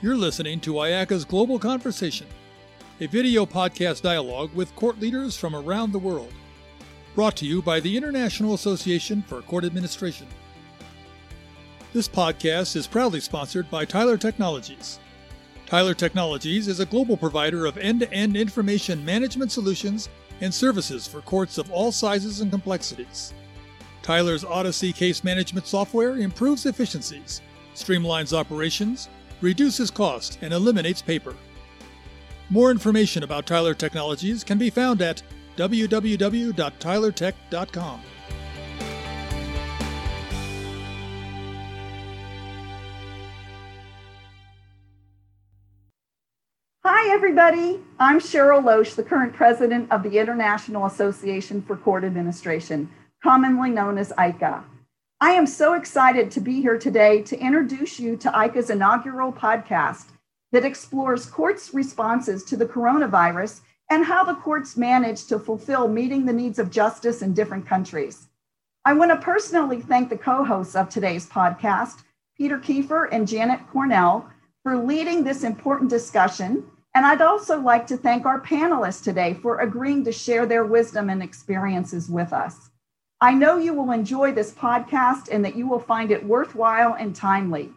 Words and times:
You're 0.00 0.16
listening 0.16 0.60
to 0.60 0.74
IACA's 0.74 1.24
Global 1.24 1.58
Conversation, 1.58 2.28
a 3.00 3.08
video 3.08 3.44
podcast 3.44 4.00
dialogue 4.00 4.54
with 4.54 4.76
court 4.76 5.00
leaders 5.00 5.36
from 5.36 5.56
around 5.56 5.90
the 5.90 5.98
world. 5.98 6.32
Brought 7.16 7.34
to 7.38 7.44
you 7.44 7.60
by 7.60 7.80
the 7.80 7.96
International 7.96 8.54
Association 8.54 9.22
for 9.22 9.42
Court 9.42 9.64
Administration. 9.64 10.28
This 11.92 12.06
podcast 12.06 12.76
is 12.76 12.86
proudly 12.86 13.18
sponsored 13.18 13.68
by 13.72 13.84
Tyler 13.84 14.16
Technologies. 14.16 15.00
Tyler 15.66 15.94
Technologies 15.94 16.68
is 16.68 16.78
a 16.78 16.86
global 16.86 17.16
provider 17.16 17.66
of 17.66 17.76
end 17.76 17.98
to 17.98 18.12
end 18.12 18.36
information 18.36 19.04
management 19.04 19.50
solutions 19.50 20.08
and 20.40 20.54
services 20.54 21.08
for 21.08 21.22
courts 21.22 21.58
of 21.58 21.72
all 21.72 21.90
sizes 21.90 22.40
and 22.40 22.52
complexities. 22.52 23.34
Tyler's 24.02 24.44
Odyssey 24.44 24.92
case 24.92 25.24
management 25.24 25.66
software 25.66 26.18
improves 26.18 26.66
efficiencies, 26.66 27.42
streamlines 27.74 28.32
operations, 28.32 29.08
reduces 29.40 29.90
cost, 29.90 30.38
and 30.42 30.52
eliminates 30.52 31.02
paper. 31.02 31.34
More 32.50 32.70
information 32.70 33.22
about 33.22 33.46
Tyler 33.46 33.74
Technologies 33.74 34.42
can 34.42 34.56
be 34.58 34.70
found 34.70 35.02
at 35.02 35.22
www.tylertech.com. 35.56 38.00
Hi, 46.84 47.14
everybody. 47.14 47.80
I'm 47.98 48.18
Cheryl 48.18 48.64
Loesch, 48.64 48.94
the 48.94 49.02
current 49.02 49.34
president 49.34 49.92
of 49.92 50.02
the 50.02 50.18
International 50.18 50.86
Association 50.86 51.60
for 51.60 51.76
Court 51.76 52.04
Administration, 52.04 52.88
commonly 53.22 53.70
known 53.70 53.98
as 53.98 54.10
ICA. 54.12 54.64
I 55.20 55.30
am 55.30 55.48
so 55.48 55.72
excited 55.74 56.30
to 56.30 56.40
be 56.40 56.62
here 56.62 56.78
today 56.78 57.22
to 57.22 57.40
introduce 57.40 57.98
you 57.98 58.16
to 58.18 58.30
ICA's 58.30 58.70
inaugural 58.70 59.32
podcast 59.32 60.10
that 60.52 60.64
explores 60.64 61.26
courts' 61.26 61.74
responses 61.74 62.44
to 62.44 62.56
the 62.56 62.66
coronavirus 62.66 63.62
and 63.90 64.04
how 64.04 64.22
the 64.22 64.36
courts 64.36 64.76
manage 64.76 65.26
to 65.26 65.40
fulfill 65.40 65.88
meeting 65.88 66.24
the 66.24 66.32
needs 66.32 66.60
of 66.60 66.70
justice 66.70 67.20
in 67.20 67.34
different 67.34 67.66
countries. 67.66 68.28
I 68.84 68.92
want 68.92 69.10
to 69.10 69.16
personally 69.16 69.80
thank 69.80 70.08
the 70.08 70.16
co 70.16 70.44
hosts 70.44 70.76
of 70.76 70.88
today's 70.88 71.28
podcast, 71.28 72.04
Peter 72.36 72.58
Kiefer 72.60 73.08
and 73.10 73.26
Janet 73.26 73.66
Cornell, 73.72 74.30
for 74.62 74.76
leading 74.76 75.24
this 75.24 75.42
important 75.42 75.90
discussion. 75.90 76.62
And 76.94 77.04
I'd 77.04 77.22
also 77.22 77.58
like 77.58 77.88
to 77.88 77.96
thank 77.96 78.24
our 78.24 78.40
panelists 78.40 79.02
today 79.02 79.34
for 79.34 79.58
agreeing 79.58 80.04
to 80.04 80.12
share 80.12 80.46
their 80.46 80.64
wisdom 80.64 81.10
and 81.10 81.24
experiences 81.24 82.08
with 82.08 82.32
us. 82.32 82.70
I 83.20 83.34
know 83.34 83.58
you 83.58 83.74
will 83.74 83.90
enjoy 83.90 84.32
this 84.32 84.52
podcast 84.52 85.28
and 85.32 85.44
that 85.44 85.56
you 85.56 85.66
will 85.66 85.80
find 85.80 86.12
it 86.12 86.24
worthwhile 86.24 86.94
and 86.94 87.16
timely. 87.16 87.72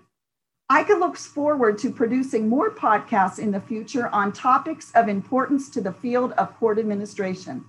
ICA 0.71 0.99
looks 0.99 1.25
forward 1.25 1.79
to 1.79 1.91
producing 1.91 2.47
more 2.47 2.69
podcasts 2.69 3.39
in 3.39 3.51
the 3.51 3.59
future 3.59 4.07
on 4.09 4.31
topics 4.31 4.91
of 4.93 5.09
importance 5.09 5.69
to 5.71 5.81
the 5.81 5.91
field 5.91 6.33
of 6.33 6.55
court 6.57 6.77
administration. 6.77 7.65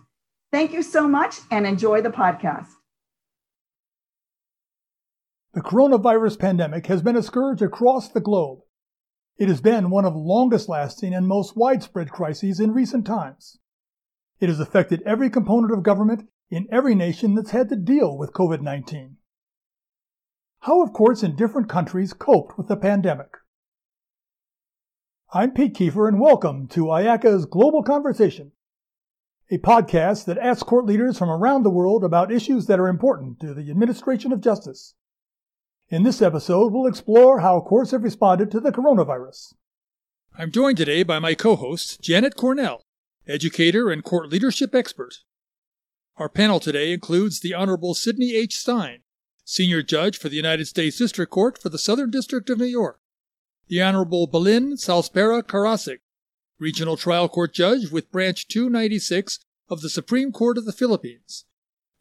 Thank 0.53 0.75
you 0.75 0.83
so 0.83 1.09
much 1.09 1.39
and 1.51 1.67
enjoy 1.67 2.03
the 2.03 2.11
podcast. 2.11 2.69
The 5.55 5.62
coronavirus 5.62 6.39
pandemic 6.39 6.86
has 6.86 7.03
been 7.03 7.17
a 7.17 7.23
scourge 7.23 7.62
across 7.62 8.09
the 8.09 8.20
globe. 8.20 8.61
It 9.39 9.48
has 9.48 9.62
been 9.62 9.91
one 9.91 10.05
of 10.05 10.12
the 10.12 10.19
longest 10.19 10.69
lasting 10.69 11.14
and 11.14 11.27
most 11.27 11.57
widespread 11.57 12.11
crises 12.11 12.61
in 12.61 12.73
recent 12.73 13.07
times. 13.07 13.59
It 14.41 14.51
has 14.51 14.61
affected 14.61 15.03
every 15.07 15.31
component 15.31 15.73
of 15.73 15.83
government 15.83 16.29
in 16.53 16.69
every 16.70 16.95
nation 16.95 17.34
that's 17.34 17.53
had 17.53 17.70
to 17.70 17.77
deal 17.77 18.17
with 18.17 18.34
COVID 18.34 18.61
19. 18.61 19.17
How 20.61 20.84
have 20.84 20.92
courts 20.92 21.22
in 21.22 21.34
different 21.34 21.67
countries 21.67 22.12
coped 22.12 22.58
with 22.58 22.69
the 22.69 22.77
pandemic? 22.77 23.39
I'm 25.33 25.53
Pete 25.53 25.75
Kiefer, 25.75 26.06
and 26.06 26.20
welcome 26.20 26.68
to 26.68 26.85
IACA's 26.85 27.46
Global 27.46 27.83
Conversation, 27.83 28.52
a 29.51 29.57
podcast 29.57 30.27
that 30.27 30.36
asks 30.36 30.62
court 30.62 30.85
leaders 30.85 31.17
from 31.17 31.30
around 31.30 31.62
the 31.62 31.70
world 31.70 32.05
about 32.05 32.30
issues 32.30 32.67
that 32.67 32.79
are 32.79 32.89
important 32.89 33.41
to 33.41 33.55
the 33.55 33.70
administration 33.70 34.30
of 34.30 34.42
justice. 34.42 34.92
In 35.89 36.02
this 36.02 36.20
episode, 36.20 36.70
we'll 36.70 36.86
explore 36.86 37.41
how 37.41 37.62
courts 37.62 37.92
have 37.92 38.05
responded 38.05 38.51
to 38.51 38.61
the 38.61 38.73
coronavirus. 38.73 39.55
I'm 40.39 40.52
joined 40.52 40.77
today 40.77 41.02
by 41.02 41.18
my 41.18 41.35
co 41.35 41.57
host, 41.57 42.02
Janet 42.02 42.36
Cornell, 42.36 42.83
educator 43.27 43.89
and 43.91 44.05
court 44.05 44.29
leadership 44.29 44.74
expert. 44.74 45.20
Our 46.18 46.28
panel 46.28 46.61
today 46.61 46.92
includes 46.92 47.40
the 47.40 47.55
Honorable 47.55 47.95
Sidney 47.95 48.36
H. 48.36 48.56
Stein, 48.56 48.98
Senior 49.45 49.83
Judge 49.83 50.18
for 50.18 50.28
the 50.28 50.36
United 50.36 50.67
States 50.67 50.98
District 50.98 51.33
Court 51.33 51.56
for 51.56 51.70
the 51.70 51.78
Southern 51.78 52.11
District 52.11 52.50
of 52.50 52.58
New 52.58 52.67
York, 52.67 53.00
the 53.68 53.80
Honorable 53.80 54.27
Belin 54.28 54.73
Salspera 54.73 55.42
Karasik, 55.42 56.00
Regional 56.58 56.98
Trial 56.98 57.30
Court 57.30 57.55
Judge 57.55 57.90
with 57.90 58.12
Branch 58.12 58.46
296 58.46 59.39
of 59.70 59.80
the 59.80 59.89
Supreme 59.89 60.33
Court 60.33 60.58
of 60.58 60.67
the 60.67 60.73
Philippines, 60.73 61.46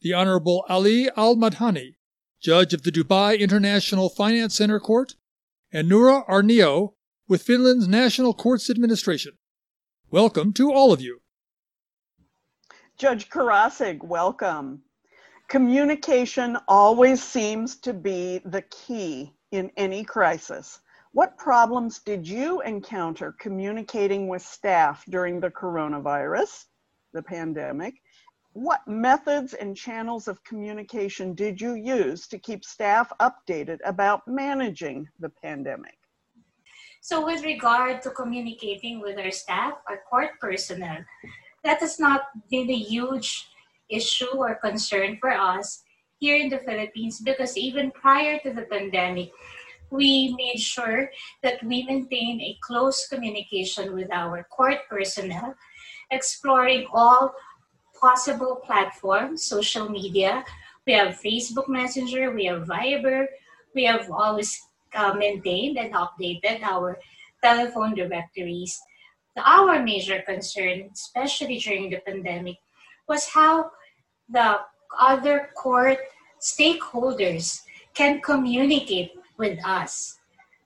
the 0.02 0.12
Honorable 0.12 0.66
Ali 0.68 1.08
Al 1.16 1.34
Madhani, 1.34 1.94
Judge 2.38 2.74
of 2.74 2.82
the 2.82 2.92
Dubai 2.92 3.38
International 3.38 4.10
Finance 4.10 4.54
Center 4.54 4.78
Court, 4.78 5.14
and 5.72 5.88
Noora 5.88 6.28
Arnio 6.28 6.96
with 7.28 7.42
Finland's 7.42 7.88
National 7.88 8.34
Courts 8.34 8.68
Administration. 8.68 9.38
Welcome 10.10 10.52
to 10.52 10.70
all 10.70 10.92
of 10.92 11.00
you. 11.00 11.21
Judge 12.98 13.28
Karasik, 13.30 14.02
welcome. 14.04 14.82
Communication 15.48 16.56
always 16.68 17.22
seems 17.22 17.76
to 17.76 17.92
be 17.92 18.40
the 18.44 18.62
key 18.62 19.32
in 19.50 19.70
any 19.76 20.04
crisis. 20.04 20.80
What 21.12 21.36
problems 21.36 21.98
did 21.98 22.28
you 22.28 22.60
encounter 22.62 23.34
communicating 23.40 24.28
with 24.28 24.42
staff 24.42 25.04
during 25.08 25.40
the 25.40 25.50
coronavirus, 25.50 26.66
the 27.12 27.22
pandemic? 27.22 27.94
What 28.52 28.86
methods 28.86 29.54
and 29.54 29.76
channels 29.76 30.28
of 30.28 30.44
communication 30.44 31.34
did 31.34 31.60
you 31.60 31.74
use 31.74 32.28
to 32.28 32.38
keep 32.38 32.64
staff 32.64 33.12
updated 33.20 33.78
about 33.84 34.28
managing 34.28 35.08
the 35.18 35.30
pandemic? 35.30 35.98
So, 37.00 37.26
with 37.26 37.42
regard 37.42 38.00
to 38.02 38.10
communicating 38.10 39.00
with 39.00 39.18
our 39.18 39.32
staff, 39.32 39.74
our 39.88 40.02
court 40.08 40.38
personnel, 40.40 40.98
that 41.64 41.80
has 41.80 41.98
not 41.98 42.22
been 42.50 42.70
a 42.70 42.76
huge 42.76 43.48
issue 43.88 44.34
or 44.34 44.54
concern 44.56 45.18
for 45.20 45.30
us 45.30 45.82
here 46.18 46.36
in 46.36 46.48
the 46.48 46.58
Philippines 46.58 47.20
because 47.20 47.56
even 47.56 47.90
prior 47.90 48.38
to 48.40 48.52
the 48.52 48.62
pandemic, 48.62 49.32
we 49.90 50.34
made 50.38 50.58
sure 50.58 51.10
that 51.42 51.62
we 51.62 51.84
maintain 51.84 52.40
a 52.40 52.56
close 52.62 53.06
communication 53.08 53.94
with 53.94 54.10
our 54.10 54.44
court 54.44 54.78
personnel, 54.88 55.54
exploring 56.10 56.86
all 56.92 57.34
possible 58.00 58.56
platforms, 58.64 59.44
social 59.44 59.88
media. 59.88 60.44
We 60.86 60.94
have 60.94 61.20
Facebook 61.20 61.68
Messenger, 61.68 62.32
we 62.32 62.46
have 62.46 62.64
Viber, 62.66 63.26
we 63.74 63.84
have 63.84 64.10
always 64.10 64.58
uh, 64.94 65.14
maintained 65.14 65.78
and 65.78 65.92
updated 65.94 66.62
our 66.62 66.98
telephone 67.42 67.94
directories 67.94 68.80
our 69.40 69.82
major 69.82 70.20
concern, 70.22 70.90
especially 70.92 71.58
during 71.58 71.90
the 71.90 72.00
pandemic, 72.04 72.56
was 73.08 73.28
how 73.28 73.70
the 74.28 74.60
other 75.00 75.50
court 75.56 75.98
stakeholders 76.40 77.62
can 77.94 78.20
communicate 78.20 79.12
with 79.38 79.58
us, 79.64 80.18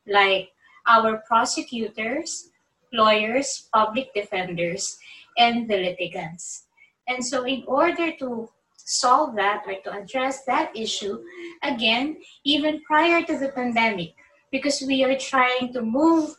like 0.06 0.50
our 0.86 1.22
prosecutors, 1.26 2.50
lawyers, 2.92 3.68
public 3.72 4.12
defenders, 4.14 4.98
and 5.38 5.68
the 5.68 5.76
litigants. 5.76 6.64
And 7.08 7.24
so, 7.24 7.44
in 7.44 7.62
order 7.66 8.12
to 8.18 8.50
solve 8.76 9.36
that 9.36 9.64
or 9.66 9.74
to 9.82 10.02
address 10.02 10.44
that 10.44 10.74
issue, 10.76 11.22
again, 11.62 12.18
even 12.44 12.82
prior 12.82 13.22
to 13.22 13.38
the 13.38 13.48
pandemic, 13.48 14.14
because 14.50 14.82
we 14.86 15.04
are 15.04 15.18
trying 15.18 15.72
to 15.72 15.82
move 15.82 16.36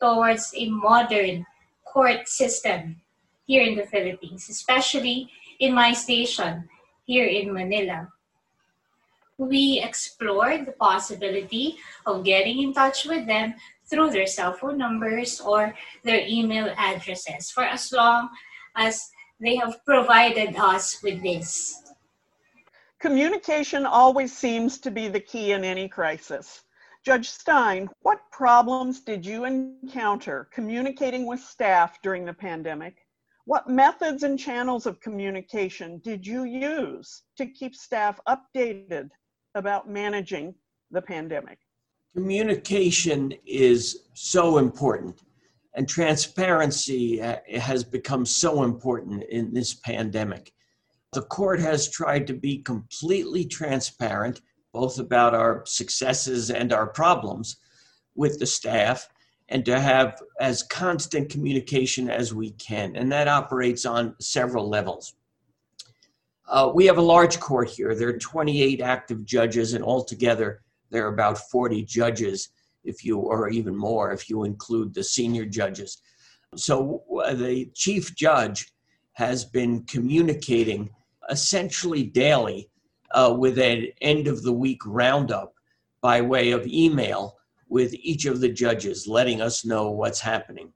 towards 0.00 0.52
a 0.56 0.68
modern 0.68 1.46
court 1.92 2.28
system 2.28 3.00
here 3.46 3.62
in 3.62 3.74
the 3.76 3.86
Philippines, 3.86 4.48
especially 4.48 5.28
in 5.58 5.74
my 5.74 5.92
station 5.92 6.68
here 7.04 7.26
in 7.26 7.52
Manila. 7.52 8.08
We 9.38 9.82
explored 9.82 10.66
the 10.66 10.72
possibility 10.72 11.76
of 12.06 12.24
getting 12.24 12.62
in 12.62 12.72
touch 12.72 13.06
with 13.06 13.26
them 13.26 13.54
through 13.86 14.10
their 14.10 14.26
cell 14.26 14.52
phone 14.52 14.78
numbers 14.78 15.40
or 15.40 15.74
their 16.04 16.24
email 16.26 16.72
addresses 16.76 17.50
for 17.50 17.64
as 17.64 17.90
long 17.90 18.28
as 18.76 19.10
they 19.40 19.56
have 19.56 19.84
provided 19.84 20.54
us 20.56 21.02
with 21.02 21.22
this. 21.22 21.82
Communication 23.00 23.86
always 23.86 24.30
seems 24.30 24.78
to 24.78 24.90
be 24.90 25.08
the 25.08 25.18
key 25.18 25.52
in 25.52 25.64
any 25.64 25.88
crisis. 25.88 26.62
Judge 27.02 27.30
Stein, 27.30 27.88
what 28.02 28.30
problems 28.30 29.00
did 29.00 29.24
you 29.24 29.46
encounter 29.46 30.50
communicating 30.52 31.26
with 31.26 31.40
staff 31.40 32.00
during 32.02 32.26
the 32.26 32.32
pandemic? 32.32 33.06
What 33.46 33.70
methods 33.70 34.22
and 34.22 34.38
channels 34.38 34.84
of 34.84 35.00
communication 35.00 35.98
did 36.04 36.26
you 36.26 36.44
use 36.44 37.22
to 37.38 37.46
keep 37.46 37.74
staff 37.74 38.20
updated 38.28 39.08
about 39.54 39.88
managing 39.88 40.54
the 40.90 41.00
pandemic? 41.00 41.58
Communication 42.14 43.32
is 43.46 44.02
so 44.12 44.58
important, 44.58 45.22
and 45.74 45.88
transparency 45.88 47.22
uh, 47.22 47.36
has 47.58 47.82
become 47.82 48.26
so 48.26 48.62
important 48.62 49.22
in 49.30 49.54
this 49.54 49.72
pandemic. 49.72 50.52
The 51.12 51.22
court 51.22 51.60
has 51.60 51.90
tried 51.90 52.26
to 52.26 52.34
be 52.34 52.58
completely 52.58 53.46
transparent, 53.46 54.42
both 54.72 54.98
about 54.98 55.34
our 55.34 55.62
successes 55.66 56.50
and 56.50 56.72
our 56.72 56.86
problems 56.86 57.56
with 58.14 58.38
the 58.38 58.46
staff, 58.46 59.08
and 59.48 59.64
to 59.64 59.80
have 59.80 60.20
as 60.40 60.62
constant 60.62 61.28
communication 61.28 62.08
as 62.08 62.32
we 62.32 62.50
can. 62.52 62.94
And 62.94 63.10
that 63.10 63.28
operates 63.28 63.84
on 63.84 64.14
several 64.20 64.68
levels. 64.68 65.14
Uh, 66.48 66.70
we 66.74 66.86
have 66.86 66.98
a 66.98 67.02
large 67.02 67.38
court 67.40 67.68
here. 67.68 67.94
There 67.94 68.08
are 68.08 68.18
28 68.18 68.80
active 68.80 69.24
judges, 69.24 69.74
and 69.74 69.84
altogether, 69.84 70.62
there 70.90 71.04
are 71.06 71.12
about 71.12 71.38
40 71.50 71.84
judges, 71.84 72.50
if 72.84 73.04
you, 73.04 73.18
or 73.18 73.48
even 73.48 73.76
more, 73.76 74.12
if 74.12 74.28
you 74.28 74.44
include 74.44 74.94
the 74.94 75.04
senior 75.04 75.44
judges. 75.44 76.02
So 76.56 77.02
uh, 77.24 77.34
the 77.34 77.70
chief 77.74 78.14
judge 78.16 78.72
has 79.12 79.44
been 79.44 79.84
communicating 79.84 80.90
essentially 81.28 82.02
daily 82.04 82.68
uh, 83.12 83.34
with 83.36 83.58
an 83.58 83.88
end 84.00 84.28
of 84.28 84.42
the 84.42 84.52
week 84.52 84.80
roundup 84.86 85.54
by 86.00 86.20
way 86.20 86.50
of 86.52 86.66
email 86.66 87.36
with 87.68 87.94
each 87.94 88.26
of 88.26 88.40
the 88.40 88.48
judges, 88.48 89.06
letting 89.06 89.40
us 89.40 89.64
know 89.64 89.90
what's 89.90 90.20
happening 90.20 90.72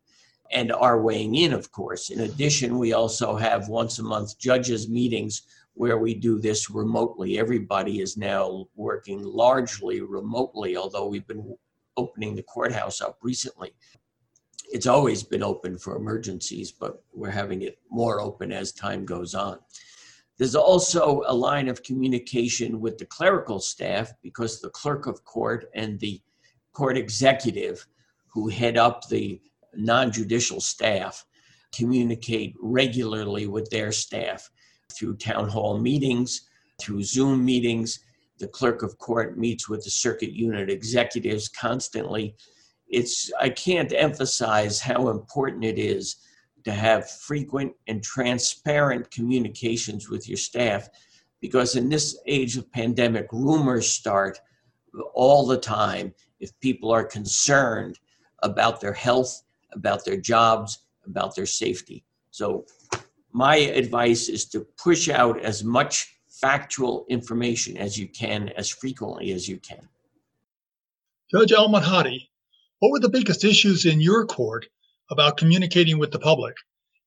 and 0.52 0.72
are 0.72 1.02
weighing 1.02 1.34
in, 1.34 1.52
of 1.52 1.70
course. 1.72 2.10
In 2.10 2.20
addition, 2.20 2.78
we 2.78 2.92
also 2.92 3.36
have 3.36 3.68
once 3.68 3.98
a 3.98 4.02
month 4.02 4.38
judges' 4.38 4.88
meetings 4.88 5.42
where 5.74 5.98
we 5.98 6.14
do 6.14 6.38
this 6.38 6.70
remotely. 6.70 7.38
Everybody 7.38 8.00
is 8.00 8.16
now 8.16 8.66
working 8.76 9.22
largely 9.24 10.00
remotely, 10.00 10.76
although 10.76 11.06
we've 11.06 11.26
been 11.26 11.56
opening 11.96 12.34
the 12.34 12.42
courthouse 12.42 13.00
up 13.00 13.18
recently. 13.22 13.74
It's 14.72 14.86
always 14.86 15.22
been 15.22 15.42
open 15.42 15.78
for 15.78 15.96
emergencies, 15.96 16.72
but 16.72 17.02
we're 17.12 17.30
having 17.30 17.62
it 17.62 17.78
more 17.90 18.20
open 18.20 18.52
as 18.52 18.72
time 18.72 19.04
goes 19.04 19.34
on. 19.34 19.58
There's 20.38 20.56
also 20.56 21.22
a 21.26 21.34
line 21.34 21.68
of 21.68 21.82
communication 21.82 22.80
with 22.80 22.98
the 22.98 23.06
clerical 23.06 23.60
staff 23.60 24.12
because 24.22 24.60
the 24.60 24.70
clerk 24.70 25.06
of 25.06 25.24
court 25.24 25.70
and 25.74 25.98
the 26.00 26.20
court 26.72 26.96
executive, 26.96 27.86
who 28.26 28.48
head 28.48 28.76
up 28.76 29.08
the 29.08 29.40
non 29.74 30.10
judicial 30.10 30.60
staff, 30.60 31.24
communicate 31.74 32.54
regularly 32.60 33.46
with 33.46 33.68
their 33.70 33.92
staff 33.92 34.50
through 34.92 35.16
town 35.16 35.48
hall 35.48 35.78
meetings, 35.78 36.48
through 36.80 37.02
Zoom 37.04 37.44
meetings. 37.44 38.00
The 38.38 38.48
clerk 38.48 38.82
of 38.82 38.98
court 38.98 39.38
meets 39.38 39.68
with 39.68 39.84
the 39.84 39.90
circuit 39.90 40.32
unit 40.32 40.68
executives 40.68 41.48
constantly. 41.48 42.34
It's, 42.88 43.30
I 43.40 43.50
can't 43.50 43.92
emphasize 43.94 44.80
how 44.80 45.08
important 45.08 45.64
it 45.64 45.78
is 45.78 46.16
to 46.64 46.72
have 46.72 47.10
frequent 47.10 47.72
and 47.86 48.02
transparent 48.02 49.10
communications 49.10 50.08
with 50.08 50.28
your 50.28 50.38
staff 50.38 50.88
because 51.40 51.76
in 51.76 51.90
this 51.90 52.18
age 52.26 52.56
of 52.56 52.72
pandemic, 52.72 53.26
rumors 53.30 53.86
start 53.86 54.40
all 55.12 55.46
the 55.46 55.58
time 55.58 56.14
if 56.40 56.58
people 56.60 56.90
are 56.90 57.04
concerned 57.04 57.98
about 58.42 58.80
their 58.80 58.94
health, 58.94 59.42
about 59.72 60.04
their 60.04 60.16
jobs, 60.16 60.78
about 61.04 61.34
their 61.36 61.46
safety. 61.46 62.02
So 62.30 62.64
my 63.32 63.56
advice 63.56 64.28
is 64.28 64.46
to 64.46 64.66
push 64.78 65.10
out 65.10 65.38
as 65.40 65.62
much 65.62 66.16
factual 66.28 67.04
information 67.08 67.76
as 67.76 67.98
you 67.98 68.08
can, 68.08 68.48
as 68.50 68.70
frequently 68.70 69.32
as 69.32 69.48
you 69.48 69.58
can. 69.58 69.86
Judge 71.30 71.52
Al 71.52 71.68
Madhani, 71.68 72.28
what 72.78 72.90
were 72.90 73.00
the 73.00 73.08
biggest 73.08 73.44
issues 73.44 73.84
in 73.84 74.00
your 74.00 74.24
court 74.24 74.66
about 75.10 75.36
communicating 75.36 75.98
with 75.98 76.10
the 76.10 76.18
public? 76.18 76.54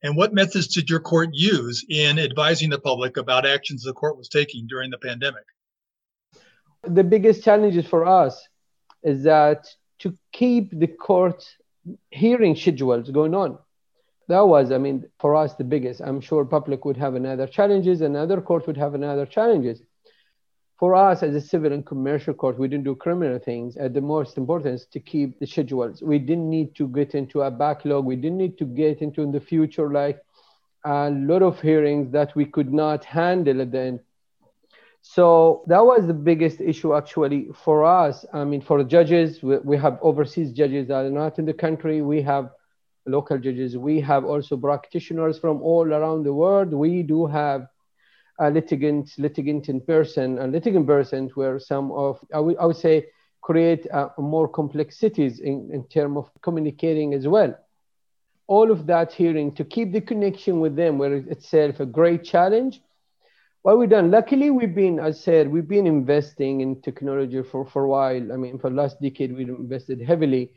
And 0.03 0.15
what 0.15 0.33
methods 0.33 0.67
did 0.67 0.89
your 0.89 0.99
court 0.99 1.29
use 1.33 1.85
in 1.89 2.19
advising 2.19 2.69
the 2.69 2.79
public 2.79 3.17
about 3.17 3.45
actions 3.45 3.83
the 3.83 3.94
court 3.94 4.17
was 4.17 4.29
taking 4.29 4.67
during 4.67 4.91
the 4.91 4.97
pandemic? 4.97 5.44
The 6.83 7.03
biggest 7.03 7.44
challenges 7.44 7.88
for 7.88 8.05
us 8.05 8.47
is 9.03 9.23
that 9.23 9.67
to 9.99 10.15
keep 10.31 10.77
the 10.77 10.88
court 10.88 11.44
hearing 12.11 12.55
schedules 12.55 13.09
going 13.09 13.33
on 13.33 13.57
that 14.27 14.41
was, 14.41 14.71
I 14.71 14.77
mean, 14.77 15.05
for 15.19 15.35
us, 15.35 15.53
the 15.55 15.63
biggest. 15.63 16.01
I'm 16.01 16.19
sure 16.19 16.44
public 16.44 16.83
would 16.85 16.97
have 16.97 17.15
another 17.15 17.47
challenges, 17.47 18.01
another 18.01 18.41
court 18.41 18.67
would 18.67 18.77
have 18.77 18.94
another 18.94 19.25
challenges. 19.25 19.81
For 20.79 20.94
us, 20.94 21.24
as 21.24 21.33
a 21.33 21.41
civil 21.41 21.74
and 21.74 21.83
commercial 21.83 22.35
court, 22.35 22.59
we 22.59 22.68
didn't 22.68 22.83
do 22.83 22.95
criminal 22.95 23.39
things. 23.39 23.77
And 23.77 23.95
the 23.95 24.01
most 24.01 24.38
important 24.38 24.75
is 24.75 24.85
to 24.88 25.00
keep 25.00 25.39
the 25.39 25.47
schedules. 25.47 26.03
We 26.03 26.19
didn't 26.19 26.50
need 26.50 26.75
to 26.75 26.88
get 26.88 27.15
into 27.15 27.41
a 27.41 27.50
backlog. 27.50 28.06
We 28.06 28.15
didn't 28.15 28.38
need 28.38 28.57
to 28.59 28.65
get 28.65 29.01
into 29.01 29.24
in 29.24 29.31
the 29.31 29.39
future 29.39 29.89
like 29.89 30.19
a 30.85 31.09
lot 31.09 31.41
of 31.41 31.59
hearings 31.59 32.12
that 32.12 32.35
we 32.35 32.45
could 32.45 32.71
not 32.71 33.03
handle 33.03 33.62
at 33.62 33.71
the 33.71 33.79
end. 33.79 34.00
So 35.01 35.63
that 35.68 35.83
was 35.83 36.06
the 36.06 36.13
biggest 36.13 36.62
issue 36.62 36.94
actually 36.94 37.50
for 37.63 37.83
us. 37.83 38.25
I 38.33 38.44
mean, 38.44 38.62
for 38.62 38.83
judges, 38.83 39.41
we, 39.41 39.57
we 39.59 39.77
have 39.77 39.97
overseas 40.01 40.51
judges 40.51 40.89
that 40.89 41.06
are 41.06 41.09
not 41.09 41.39
in 41.39 41.45
the 41.45 41.53
country. 41.53 42.01
We 42.01 42.21
have 42.23 42.51
local 43.07 43.39
judges. 43.39 43.77
We 43.77 44.00
have 44.01 44.25
also 44.25 44.57
practitioners 44.57 45.39
from 45.39 45.62
all 45.62 45.91
around 45.91 46.23
the 46.23 46.33
world. 46.33 46.73
We 46.73 47.01
do 47.03 47.25
have 47.25 47.68
a 48.39 48.50
litigant, 48.50 49.12
litigant 49.18 49.69
in 49.69 49.81
person, 49.81 50.39
and 50.39 50.51
litigant 50.51 50.86
person 50.88 51.30
where 51.36 51.60
some 51.60 51.92
of, 51.92 52.19
I 52.34 52.39
would, 52.39 52.57
would 52.60 52.78
say, 52.78 53.07
create 53.42 53.89
uh, 53.92 54.10
more 54.18 54.48
complexities 54.48 55.39
in, 55.39 55.69
in 55.72 55.88
terms 55.88 56.18
of 56.18 56.30
communicating 56.42 57.13
as 57.13 57.28
well. 57.28 57.57
All 58.48 58.72
of 58.72 58.88
that 58.88 59.12
hearing 59.12 59.54
to 59.56 59.63
keep 59.63 59.92
the 59.92 60.01
connection 60.01 60.60
with 60.60 60.75
them, 60.75 60.98
where 60.98 61.16
itself 61.16 61.80
a 61.80 61.86
great 61.86 62.24
challenge. 62.24 62.81
What 63.62 63.80
we've 63.80 63.89
done, 63.89 64.12
luckily, 64.12 64.50
we've 64.50 64.75
been, 64.75 65.00
as 65.00 65.18
I 65.18 65.19
said, 65.19 65.50
we've 65.50 65.68
been 65.68 65.88
investing 65.88 66.62
in 66.62 66.81
technology 66.81 67.42
for, 67.44 67.66
for 67.66 67.83
a 67.83 67.90
while. 67.90 68.31
I 68.31 68.38
mean, 68.38 68.60
for 68.60 68.69
the 68.69 68.75
last 68.75 69.01
decade, 69.01 69.36
we've 69.36 69.50
invested 69.50 70.01
heavily 70.01 70.51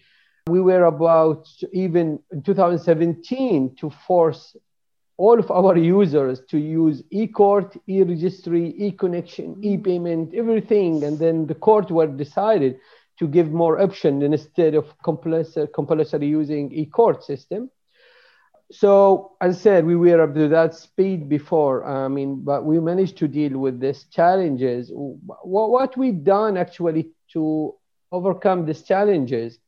we 0.50 0.61
were 0.61 0.85
about 0.85 1.47
even 1.73 2.19
in 2.33 2.43
2017 2.43 3.76
to 3.76 3.91
force 4.06 4.56
all 5.20 5.38
of 5.38 5.50
our 5.50 5.76
users 5.76 6.40
to 6.49 6.58
use 6.58 7.02
e-court, 7.11 7.76
e-registry, 7.87 8.75
e-connection, 8.78 9.49
mm-hmm. 9.55 9.72
e-payment, 9.72 10.34
everything. 10.34 11.05
And 11.05 11.19
then 11.19 11.46
the 11.46 11.55
court 11.55 11.90
were 11.90 12.06
decided 12.06 12.78
to 13.18 13.28
give 13.28 13.50
more 13.52 13.78
option 13.87 14.23
instead 14.23 14.75
of 14.75 14.85
compulsory, 15.04 15.68
compulsory 15.75 16.26
using 16.26 16.73
e-court 16.73 17.23
system. 17.23 17.71
So 18.73 19.33
as 19.42 19.56
I 19.56 19.61
said, 19.61 19.85
we 19.85 19.97
were 19.97 20.23
up 20.23 20.35
to 20.35 20.49
that 20.49 20.75
speed 20.75 21.28
before. 21.28 21.85
I 21.85 22.09
mean, 22.09 22.42
but 22.42 22.64
we 22.64 22.80
managed 22.80 23.18
to 23.18 23.28
deal 23.28 23.59
with 23.59 23.78
these 23.78 24.04
challenges. 24.04 24.90
What, 24.95 25.68
what 25.71 25.97
we've 25.99 26.25
done 26.25 26.56
actually 26.56 27.11
to 27.35 27.75
overcome 28.11 28.64
these 28.64 28.83
challenges 28.85 29.59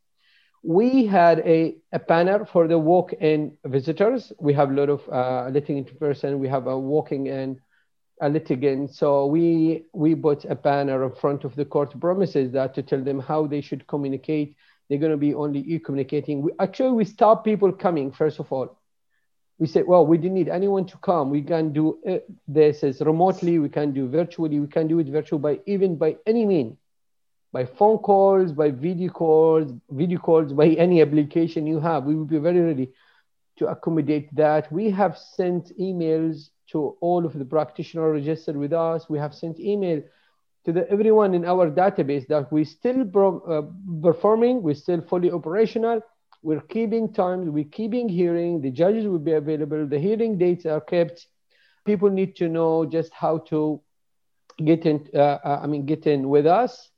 we 0.62 1.06
had 1.06 1.40
a, 1.40 1.76
a 1.92 1.98
banner 1.98 2.44
for 2.44 2.68
the 2.68 2.78
walk-in 2.78 3.56
visitors. 3.64 4.32
We 4.38 4.52
have 4.54 4.70
a 4.70 4.74
lot 4.74 4.88
of 4.88 5.08
uh, 5.08 5.48
litigant 5.50 5.98
person. 5.98 6.38
We 6.38 6.48
have 6.48 6.66
a 6.66 6.78
walking-in 6.78 7.60
a 8.20 8.28
litigant. 8.28 8.94
So 8.94 9.26
we 9.26 9.84
we 9.92 10.14
put 10.14 10.44
a 10.44 10.54
banner 10.54 11.04
in 11.04 11.12
front 11.16 11.44
of 11.44 11.56
the 11.56 11.64
court 11.64 11.98
premises 12.00 12.52
that 12.52 12.72
to 12.74 12.82
tell 12.82 13.02
them 13.02 13.18
how 13.18 13.46
they 13.46 13.60
should 13.60 13.86
communicate. 13.88 14.56
They're 14.88 14.98
going 14.98 15.10
to 15.10 15.16
be 15.16 15.34
only 15.34 15.60
e-communicating. 15.60 16.42
We, 16.42 16.52
actually, 16.60 16.92
we 16.92 17.04
stop 17.04 17.44
people 17.44 17.72
coming 17.72 18.12
first 18.12 18.38
of 18.38 18.52
all. 18.52 18.78
We 19.58 19.66
said, 19.66 19.86
well, 19.86 20.06
we 20.06 20.18
didn't 20.18 20.34
need 20.34 20.48
anyone 20.48 20.86
to 20.86 20.98
come. 20.98 21.30
We 21.30 21.42
can 21.42 21.72
do 21.72 21.98
uh, 22.08 22.18
this 22.46 22.84
as 22.84 23.00
remotely. 23.00 23.58
We 23.58 23.68
can 23.68 23.92
do 23.92 24.08
virtually. 24.08 24.60
We 24.60 24.66
can 24.68 24.86
do 24.86 24.98
it 25.00 25.08
virtual 25.08 25.38
by 25.38 25.60
even 25.66 25.96
by 25.96 26.16
any 26.26 26.46
means 26.46 26.76
by 27.52 27.66
phone 27.66 27.98
calls, 27.98 28.50
by 28.52 28.70
video 28.70 29.10
calls, 29.10 29.70
video 29.90 30.18
calls, 30.18 30.52
by 30.52 30.68
any 30.68 31.02
application 31.02 31.66
you 31.66 31.80
have. 31.80 32.04
We 32.04 32.14
will 32.14 32.24
be 32.24 32.38
very 32.38 32.60
ready 32.60 32.92
to 33.58 33.66
accommodate 33.68 34.34
that. 34.34 34.72
We 34.72 34.90
have 34.90 35.18
sent 35.18 35.76
emails 35.78 36.48
to 36.68 36.96
all 37.00 37.26
of 37.26 37.38
the 37.38 37.44
practitioners 37.44 38.14
registered 38.14 38.56
with 38.56 38.72
us. 38.72 39.10
We 39.10 39.18
have 39.18 39.34
sent 39.34 39.60
email 39.60 40.02
to 40.64 40.72
the, 40.72 40.90
everyone 40.90 41.34
in 41.34 41.44
our 41.44 41.70
database 41.70 42.26
that 42.28 42.50
we 42.50 42.64
still 42.64 43.04
pro, 43.04 43.40
uh, 43.40 43.62
performing, 44.00 44.62
we're 44.62 44.74
still 44.74 45.02
fully 45.02 45.30
operational. 45.30 46.00
We're 46.42 46.60
keeping 46.60 47.12
time, 47.12 47.52
we're 47.52 47.64
keeping 47.64 48.08
hearing. 48.08 48.62
The 48.62 48.70
judges 48.70 49.06
will 49.06 49.18
be 49.18 49.32
available. 49.32 49.86
The 49.86 49.98
hearing 49.98 50.38
dates 50.38 50.64
are 50.66 50.80
kept. 50.80 51.26
People 51.84 52.10
need 52.10 52.34
to 52.36 52.48
know 52.48 52.86
just 52.86 53.12
how 53.12 53.38
to 53.50 53.80
get 54.64 54.86
in. 54.86 55.08
Uh, 55.14 55.38
uh 55.44 55.60
I 55.62 55.66
mean, 55.66 55.84
get 55.84 56.06
in 56.06 56.28
with 56.28 56.46
us 56.46 56.91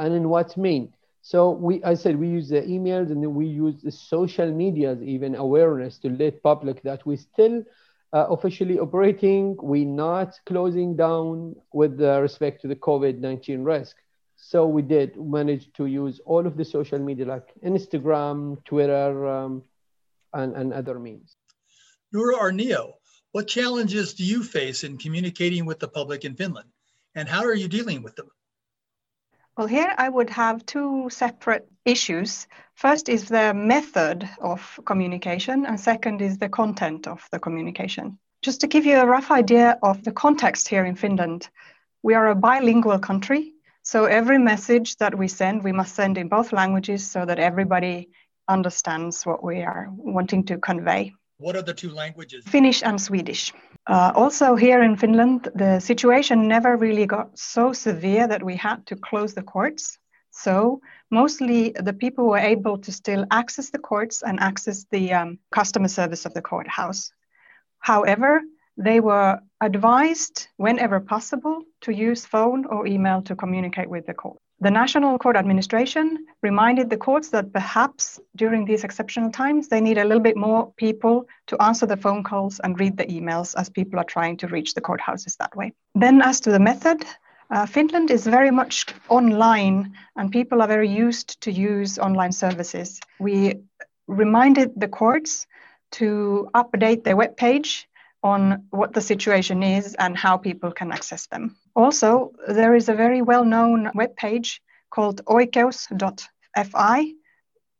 and 0.00 0.14
in 0.14 0.28
what 0.28 0.56
mean. 0.56 0.92
So 1.22 1.50
we, 1.50 1.84
I 1.84 1.94
said, 1.94 2.18
we 2.18 2.28
use 2.28 2.48
the 2.48 2.62
emails 2.62 3.10
and 3.10 3.34
we 3.34 3.46
use 3.46 3.82
the 3.82 3.92
social 3.92 4.50
medias, 4.50 5.02
even 5.02 5.34
awareness 5.34 5.98
to 5.98 6.08
let 6.08 6.42
public 6.42 6.82
that 6.82 7.04
we 7.04 7.16
still 7.16 7.62
uh, 8.12 8.26
officially 8.30 8.78
operating. 8.78 9.56
We're 9.60 9.84
not 9.84 10.38
closing 10.46 10.96
down 10.96 11.54
with 11.72 12.00
respect 12.00 12.62
to 12.62 12.68
the 12.68 12.76
COVID-19 12.76 13.64
risk. 13.64 13.96
So 14.36 14.66
we 14.66 14.80
did 14.80 15.16
manage 15.20 15.70
to 15.74 15.84
use 15.84 16.20
all 16.24 16.46
of 16.46 16.56
the 16.56 16.64
social 16.64 16.98
media 16.98 17.26
like 17.26 17.48
Instagram, 17.62 18.64
Twitter, 18.64 19.28
um, 19.28 19.62
and, 20.32 20.56
and 20.56 20.72
other 20.72 20.98
means. 20.98 21.36
Noora 22.14 22.38
Arnio, 22.38 22.94
what 23.32 23.46
challenges 23.46 24.14
do 24.14 24.24
you 24.24 24.42
face 24.42 24.82
in 24.82 24.96
communicating 24.96 25.66
with 25.66 25.78
the 25.78 25.88
public 25.88 26.24
in 26.24 26.34
Finland? 26.34 26.70
And 27.14 27.28
how 27.28 27.44
are 27.44 27.54
you 27.54 27.68
dealing 27.68 28.02
with 28.02 28.16
them? 28.16 28.30
Well, 29.60 29.68
here 29.68 29.92
I 29.98 30.08
would 30.08 30.30
have 30.30 30.64
two 30.64 31.10
separate 31.10 31.68
issues. 31.84 32.48
First 32.76 33.10
is 33.10 33.28
the 33.28 33.52
method 33.52 34.26
of 34.40 34.80
communication, 34.86 35.66
and 35.66 35.78
second 35.78 36.22
is 36.22 36.38
the 36.38 36.48
content 36.48 37.06
of 37.06 37.28
the 37.30 37.38
communication. 37.38 38.18
Just 38.40 38.62
to 38.62 38.66
give 38.66 38.86
you 38.86 38.96
a 38.96 39.04
rough 39.04 39.30
idea 39.30 39.78
of 39.82 40.02
the 40.02 40.12
context 40.12 40.66
here 40.66 40.86
in 40.86 40.94
Finland, 40.94 41.50
we 42.02 42.14
are 42.14 42.28
a 42.28 42.34
bilingual 42.34 42.98
country. 42.98 43.52
So 43.82 44.06
every 44.06 44.38
message 44.38 44.96
that 44.96 45.14
we 45.14 45.28
send, 45.28 45.62
we 45.62 45.72
must 45.72 45.94
send 45.94 46.16
in 46.16 46.28
both 46.28 46.54
languages 46.54 47.06
so 47.06 47.26
that 47.26 47.38
everybody 47.38 48.08
understands 48.48 49.26
what 49.26 49.44
we 49.44 49.60
are 49.60 49.88
wanting 49.90 50.44
to 50.44 50.56
convey. 50.56 51.12
What 51.40 51.56
are 51.56 51.62
the 51.62 51.72
two 51.72 51.90
languages? 51.90 52.44
Finnish 52.44 52.82
and 52.82 53.00
Swedish. 53.00 53.52
Uh, 53.86 54.12
also, 54.14 54.56
here 54.56 54.82
in 54.82 54.96
Finland, 54.96 55.48
the 55.54 55.80
situation 55.80 56.46
never 56.46 56.76
really 56.76 57.06
got 57.06 57.38
so 57.38 57.72
severe 57.72 58.28
that 58.28 58.42
we 58.42 58.56
had 58.56 58.84
to 58.86 58.96
close 58.96 59.32
the 59.32 59.42
courts. 59.42 59.98
So, 60.30 60.82
mostly 61.10 61.70
the 61.70 61.94
people 61.94 62.26
were 62.26 62.38
able 62.54 62.76
to 62.78 62.92
still 62.92 63.24
access 63.30 63.70
the 63.70 63.78
courts 63.78 64.22
and 64.22 64.38
access 64.38 64.84
the 64.90 65.14
um, 65.14 65.38
customer 65.50 65.88
service 65.88 66.26
of 66.26 66.34
the 66.34 66.42
courthouse. 66.42 67.10
However, 67.78 68.42
they 68.76 69.00
were 69.00 69.40
advised, 69.62 70.46
whenever 70.58 71.00
possible, 71.00 71.62
to 71.80 71.92
use 71.92 72.26
phone 72.26 72.66
or 72.66 72.86
email 72.86 73.22
to 73.22 73.34
communicate 73.34 73.88
with 73.88 74.06
the 74.06 74.14
court. 74.14 74.38
The 74.62 74.70
National 74.70 75.16
Court 75.16 75.36
Administration 75.36 76.26
reminded 76.42 76.90
the 76.90 76.98
courts 76.98 77.30
that 77.30 77.50
perhaps 77.50 78.20
during 78.36 78.66
these 78.66 78.84
exceptional 78.84 79.30
times 79.30 79.68
they 79.68 79.80
need 79.80 79.96
a 79.96 80.04
little 80.04 80.22
bit 80.22 80.36
more 80.36 80.70
people 80.76 81.26
to 81.46 81.62
answer 81.62 81.86
the 81.86 81.96
phone 81.96 82.22
calls 82.22 82.60
and 82.60 82.78
read 82.78 82.98
the 82.98 83.06
emails 83.06 83.54
as 83.56 83.70
people 83.70 83.98
are 83.98 84.04
trying 84.04 84.36
to 84.36 84.48
reach 84.48 84.74
the 84.74 84.82
courthouses 84.82 85.38
that 85.38 85.56
way. 85.56 85.72
Then, 85.94 86.20
as 86.20 86.40
to 86.40 86.50
the 86.50 86.58
method, 86.58 87.06
uh, 87.50 87.64
Finland 87.64 88.10
is 88.10 88.26
very 88.26 88.50
much 88.50 88.86
online 89.08 89.94
and 90.16 90.30
people 90.30 90.60
are 90.60 90.68
very 90.68 90.90
used 90.90 91.40
to 91.40 91.50
use 91.50 91.98
online 91.98 92.32
services. 92.32 93.00
We 93.18 93.54
reminded 94.08 94.72
the 94.76 94.88
courts 94.88 95.46
to 95.92 96.48
update 96.54 97.04
their 97.04 97.16
webpage 97.16 97.86
on 98.22 98.66
what 98.70 98.92
the 98.92 99.00
situation 99.00 99.62
is 99.62 99.94
and 99.94 100.16
how 100.16 100.36
people 100.36 100.72
can 100.72 100.92
access 100.92 101.26
them. 101.26 101.56
Also, 101.74 102.32
there 102.48 102.74
is 102.74 102.88
a 102.88 102.94
very 102.94 103.22
well 103.22 103.44
known 103.44 103.90
webpage 103.94 104.60
called 104.90 105.24
oikeus.fi 105.26 107.14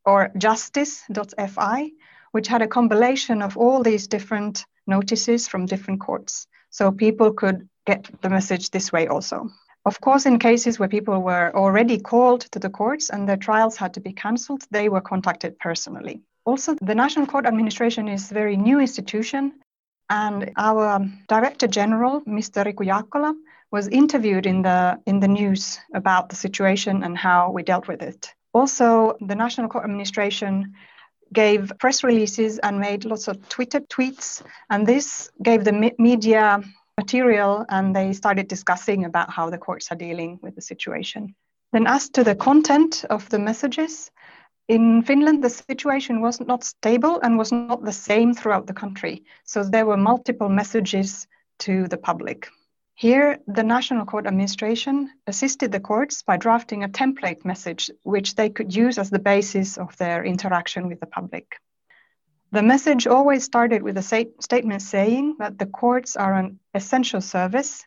or 0.05 0.31
justice.fi, 0.39 1.91
which 2.33 2.49
had 2.49 2.63
a 2.63 2.69
compilation 2.69 3.43
of 3.43 3.57
all 3.57 3.83
these 3.83 4.07
different 4.07 4.65
notices 4.87 5.49
from 5.49 5.67
different 5.67 6.01
courts. 6.01 6.47
So 6.71 6.91
people 6.93 7.33
could 7.33 7.69
get 7.87 8.09
the 8.23 8.31
message 8.31 8.71
this 8.71 8.93
way 8.93 9.09
also. 9.09 9.51
Of 9.85 10.01
course, 10.01 10.27
in 10.27 10.39
cases 10.39 10.79
where 10.79 10.89
people 10.89 11.23
were 11.23 11.55
already 11.55 11.99
called 11.99 12.43
to 12.53 12.59
the 12.59 12.71
courts 12.71 13.11
and 13.11 13.29
their 13.29 13.39
trials 13.39 13.77
had 13.77 13.95
to 13.95 14.01
be 14.01 14.13
cancelled, 14.13 14.63
they 14.71 14.89
were 14.89 15.01
contacted 15.01 15.59
personally. 15.59 16.23
Also, 16.45 16.77
the 16.81 16.95
National 16.95 17.27
Court 17.27 17.47
Administration 17.47 18.09
is 18.09 18.31
a 18.31 18.35
very 18.35 18.57
new 18.57 18.79
institution 18.79 19.55
and 20.11 20.51
our 20.57 21.07
Director 21.29 21.69
General, 21.69 22.21
Mr. 22.23 22.65
Riku 22.65 22.85
Jaakkola, 22.85 23.35
was 23.71 23.87
interviewed 23.89 24.47
in 24.47 24.63
the, 24.63 25.01
in 25.07 25.21
the 25.21 25.29
news 25.29 25.79
about 25.95 26.29
the 26.29 26.37
situation 26.37 27.05
and 27.05 27.17
how 27.17 27.53
we 27.53 27.63
dealt 27.63 27.87
with 27.87 28.03
it. 28.03 28.35
Also, 28.53 29.17
the 29.21 29.37
National 29.37 29.69
Court 29.69 29.85
Administration 29.85 30.75
gave 31.33 31.73
press 31.79 32.03
releases 32.03 32.59
and 32.59 32.81
made 32.81 33.05
lots 33.05 33.29
of 33.29 33.49
Twitter 33.49 33.81
tweets, 33.81 34.43
and 34.69 34.85
this 34.85 35.31
gave 35.41 35.63
the 35.63 35.93
media 35.99 36.61
material 36.99 37.65
and 37.69 37.95
they 37.95 38.13
started 38.13 38.49
discussing 38.49 39.05
about 39.05 39.31
how 39.31 39.49
the 39.49 39.59
courts 39.59 39.93
are 39.93 39.97
dealing 39.97 40.41
with 40.43 40.57
the 40.57 40.63
situation. 40.63 41.35
Then, 41.73 41.87
as 41.87 42.09
to 42.11 42.25
the 42.25 42.35
content 42.35 43.05
of 43.09 43.29
the 43.29 43.39
messages, 43.39 44.11
in 44.71 45.03
Finland, 45.03 45.43
the 45.43 45.51
situation 45.51 46.21
was 46.21 46.41
not 46.41 46.63
stable 46.63 47.19
and 47.23 47.37
was 47.37 47.51
not 47.51 47.85
the 47.85 47.93
same 47.93 48.35
throughout 48.35 48.69
the 48.69 48.81
country. 48.83 49.25
So 49.43 49.65
there 49.65 49.85
were 49.85 49.97
multiple 49.97 50.49
messages 50.49 51.27
to 51.65 51.89
the 51.89 51.97
public. 51.97 52.49
Here, 52.95 53.39
the 53.49 53.65
National 53.65 54.07
Court 54.07 54.29
Administration 54.29 55.11
assisted 55.27 55.73
the 55.73 55.81
courts 55.81 56.23
by 56.23 56.37
drafting 56.37 56.85
a 56.85 56.89
template 56.89 57.45
message, 57.45 57.91
which 58.05 58.37
they 58.37 58.49
could 58.49 58.73
use 58.77 58.97
as 58.97 59.11
the 59.11 59.19
basis 59.19 59.77
of 59.77 59.97
their 59.97 60.25
interaction 60.25 60.87
with 60.87 61.01
the 61.01 61.13
public. 61.19 61.57
The 62.53 62.63
message 62.63 63.09
always 63.09 63.43
started 63.43 63.83
with 63.83 63.97
a 63.99 64.27
statement 64.41 64.83
saying 64.83 65.37
that 65.41 65.59
the 65.59 65.67
courts 65.67 66.15
are 66.15 66.35
an 66.35 66.61
essential 66.75 67.21
service 67.21 67.85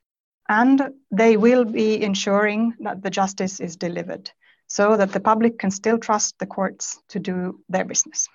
and 0.49 0.89
they 1.11 1.37
will 1.37 1.63
be 1.63 2.03
ensuring 2.03 2.73
that 2.81 3.01
the 3.01 3.09
justice 3.09 3.61
is 3.61 3.77
delivered 3.77 4.29
so 4.73 4.97
that 4.97 5.11
the 5.11 5.19
public 5.19 5.59
can 5.59 5.69
still 5.69 5.99
trust 5.99 6.39
the 6.39 6.47
courts 6.47 6.99
to 7.07 7.19
do 7.19 7.59
their 7.69 7.85
business. 7.85 8.27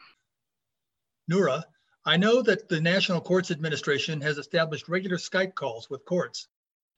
Noora, 1.28 1.64
I 2.06 2.16
know 2.16 2.42
that 2.42 2.68
the 2.68 2.80
National 2.80 3.20
Courts 3.20 3.50
Administration 3.50 4.20
has 4.20 4.38
established 4.38 4.88
regular 4.88 5.16
Skype 5.16 5.56
calls 5.56 5.90
with 5.90 6.04
courts. 6.04 6.46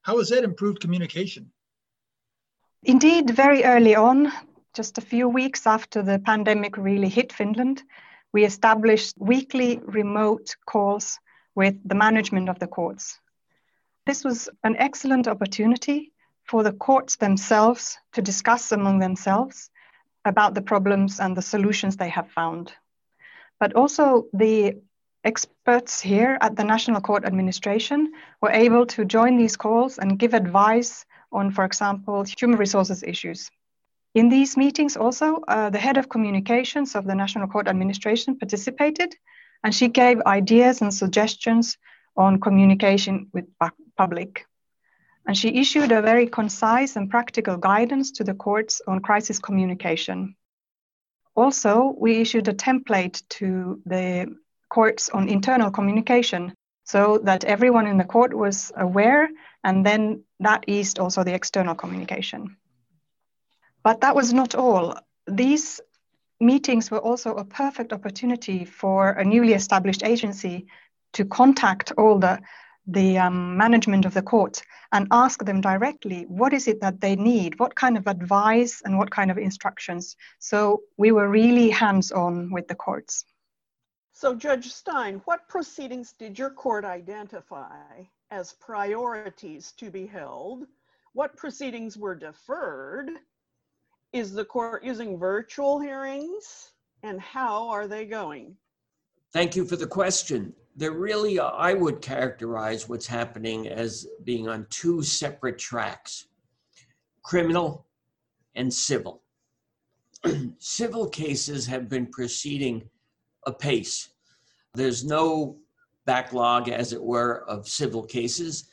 How 0.02 0.18
has 0.18 0.28
that 0.28 0.44
improved 0.44 0.82
communication? 0.82 1.50
Indeed, 2.82 3.30
very 3.30 3.64
early 3.64 3.97
on, 3.97 4.30
just 4.75 4.99
a 4.99 5.09
few 5.12 5.26
weeks 5.26 5.66
after 5.66 6.02
the 6.02 6.18
pandemic 6.18 6.76
really 6.76 7.09
hit 7.09 7.32
Finland, 7.32 7.82
we 8.35 8.44
established 8.44 9.16
weekly 9.18 9.80
remote 9.87 10.54
calls 10.66 11.18
with 11.54 11.76
the 11.88 11.94
management 11.94 12.50
of 12.50 12.59
the 12.59 12.66
courts. 12.66 13.18
This 14.04 14.23
was 14.23 14.50
an 14.64 14.76
excellent 14.76 15.26
opportunity 15.26 16.12
for 16.50 16.64
the 16.64 16.73
courts 16.73 17.14
themselves 17.16 17.97
to 18.12 18.21
discuss 18.21 18.73
among 18.73 18.99
themselves 18.99 19.71
about 20.25 20.52
the 20.52 20.61
problems 20.61 21.21
and 21.21 21.37
the 21.37 21.42
solutions 21.42 21.97
they 21.97 22.09
have 22.09 22.28
found. 22.33 22.73
But 23.61 23.75
also, 23.75 24.26
the 24.33 24.75
experts 25.23 26.00
here 26.00 26.37
at 26.40 26.57
the 26.57 26.64
National 26.64 27.00
Court 27.00 27.25
Administration 27.25 28.12
were 28.42 28.50
able 28.50 28.85
to 28.87 29.04
join 29.04 29.37
these 29.37 29.57
calls 29.57 29.99
and 29.99 30.19
give 30.19 30.35
advice 30.35 31.07
on, 31.30 31.52
for 31.52 31.64
example, 31.64 32.25
human 32.25 32.59
resources 32.59 33.04
issues. 33.04 33.49
In 34.14 34.28
these 34.28 34.57
meetings, 34.57 34.97
also, 34.97 35.45
uh, 35.47 35.71
the 35.71 35.78
head 35.78 35.99
of 35.99 36.09
communications 36.09 36.97
of 36.97 37.04
the 37.04 37.14
National 37.14 37.47
Court 37.47 37.69
Administration 37.69 38.37
participated, 38.37 39.14
and 39.62 39.73
she 39.73 39.87
gave 39.87 40.21
ideas 40.23 40.83
and 40.83 40.92
suggestions 40.92 41.78
on 42.16 42.40
communication 42.40 43.28
with 43.33 43.47
public 43.97 44.47
and 45.30 45.38
she 45.38 45.60
issued 45.60 45.92
a 45.92 46.02
very 46.02 46.26
concise 46.26 46.96
and 46.96 47.08
practical 47.08 47.56
guidance 47.56 48.10
to 48.10 48.25
the 48.25 48.34
courts 48.34 48.82
on 48.88 48.99
crisis 48.99 49.38
communication. 49.38 50.34
Also, 51.37 51.94
we 51.96 52.20
issued 52.20 52.49
a 52.49 52.52
template 52.52 53.22
to 53.28 53.80
the 53.87 54.26
courts 54.70 55.08
on 55.08 55.28
internal 55.28 55.70
communication 55.70 56.52
so 56.82 57.18
that 57.18 57.44
everyone 57.44 57.87
in 57.87 57.96
the 57.96 58.02
court 58.04 58.34
was 58.34 58.72
aware, 58.76 59.28
and 59.62 59.87
then 59.87 60.25
that 60.40 60.64
eased 60.66 60.99
also 60.99 61.22
the 61.22 61.32
external 61.32 61.76
communication. 61.76 62.56
But 63.84 64.00
that 64.00 64.16
was 64.16 64.32
not 64.32 64.56
all. 64.56 64.99
These 65.28 65.80
meetings 66.40 66.90
were 66.90 66.99
also 66.99 67.37
a 67.37 67.44
perfect 67.44 67.92
opportunity 67.92 68.64
for 68.64 69.10
a 69.10 69.25
newly 69.25 69.52
established 69.52 70.02
agency 70.02 70.66
to 71.12 71.25
contact 71.25 71.92
all 71.96 72.18
the 72.18 72.40
the 72.87 73.18
um, 73.18 73.56
management 73.56 74.04
of 74.04 74.14
the 74.14 74.22
court 74.22 74.62
and 74.92 75.06
ask 75.10 75.44
them 75.44 75.60
directly 75.60 76.25
what 76.28 76.52
is 76.52 76.66
it 76.66 76.80
that 76.80 77.00
they 77.00 77.16
need, 77.16 77.58
what 77.58 77.75
kind 77.75 77.96
of 77.96 78.06
advice 78.06 78.82
and 78.84 78.99
what 78.99 79.10
kind 79.10 79.30
of 79.30 79.38
instructions. 79.38 80.16
So 80.38 80.82
we 80.96 81.12
were 81.12 81.28
really 81.28 81.70
hands 81.70 82.10
on 82.10 82.50
with 82.50 82.68
the 82.68 82.75
courts. 82.75 83.25
So, 84.12 84.34
Judge 84.34 84.70
Stein, 84.70 85.22
what 85.25 85.49
proceedings 85.49 86.12
did 86.12 86.38
your 86.38 86.50
court 86.50 86.84
identify 86.84 88.02
as 88.30 88.52
priorities 88.52 89.72
to 89.78 89.90
be 89.90 90.06
held? 90.06 90.66
What 91.14 91.37
proceedings 91.37 91.96
were 91.96 92.14
deferred? 92.14 93.10
Is 94.12 94.32
the 94.32 94.44
court 94.44 94.84
using 94.84 95.18
virtual 95.18 95.80
hearings? 95.80 96.72
And 97.02 97.18
how 97.20 97.68
are 97.68 97.87
they 97.87 98.04
going? 98.04 98.56
Thank 99.32 99.56
you 99.56 99.64
for 99.64 99.76
the 99.76 99.87
question 99.87 100.54
there 100.76 100.92
really, 100.92 101.38
I 101.38 101.74
would 101.74 102.00
characterize 102.00 102.88
what's 102.88 103.06
happening 103.06 103.68
as 103.68 104.06
being 104.24 104.48
on 104.48 104.66
two 104.70 105.02
separate 105.02 105.58
tracks 105.58 106.26
criminal 107.22 107.86
and 108.54 108.72
civil. 108.72 109.22
civil 110.58 111.08
cases 111.08 111.66
have 111.66 111.88
been 111.88 112.06
proceeding 112.06 112.88
apace. 113.46 114.10
There's 114.74 115.04
no 115.04 115.58
backlog, 116.06 116.68
as 116.68 116.92
it 116.92 117.02
were, 117.02 117.44
of 117.48 117.68
civil 117.68 118.02
cases. 118.02 118.68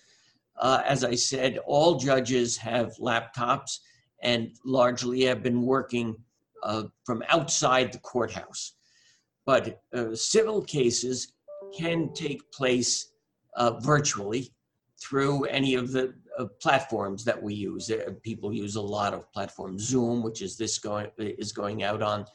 Uh, 0.60 0.82
as 0.86 1.04
I 1.04 1.16
said, 1.16 1.60
all 1.66 2.00
judges 2.00 2.58
have 2.58 2.96
laptops 3.00 3.80
and 4.24 4.52
largely 4.66 5.24
have 5.24 5.44
been 5.44 5.62
working 5.62 6.16
uh, 6.64 6.84
from 7.06 7.24
outside 7.30 7.92
the 7.92 8.00
courthouse. 8.00 8.74
But 9.46 9.82
uh, 9.94 10.16
civil 10.16 10.62
cases 10.64 11.34
can 11.76 12.14
take 12.14 12.52
place 12.52 13.12
uh, 13.56 13.80
virtually 13.80 14.54
through 15.00 15.46
any 15.46 15.76
of 15.76 15.92
the 15.92 16.14
uh, 16.38 16.46
platforms 16.62 17.24
that 17.24 17.42
we 17.42 17.54
use. 17.54 17.90
Uh, 17.90 18.12
people 18.24 18.54
use 18.54 18.76
a 18.76 18.82
lot 18.82 19.14
of 19.14 19.32
platforms. 19.32 19.84
Zoom, 19.84 20.24
which 20.24 20.42
is 20.42 20.58
this 20.58 20.80
going 20.80 21.08
is 21.18 21.52
going 21.52 21.84
out 21.84 22.02
on. 22.02 22.26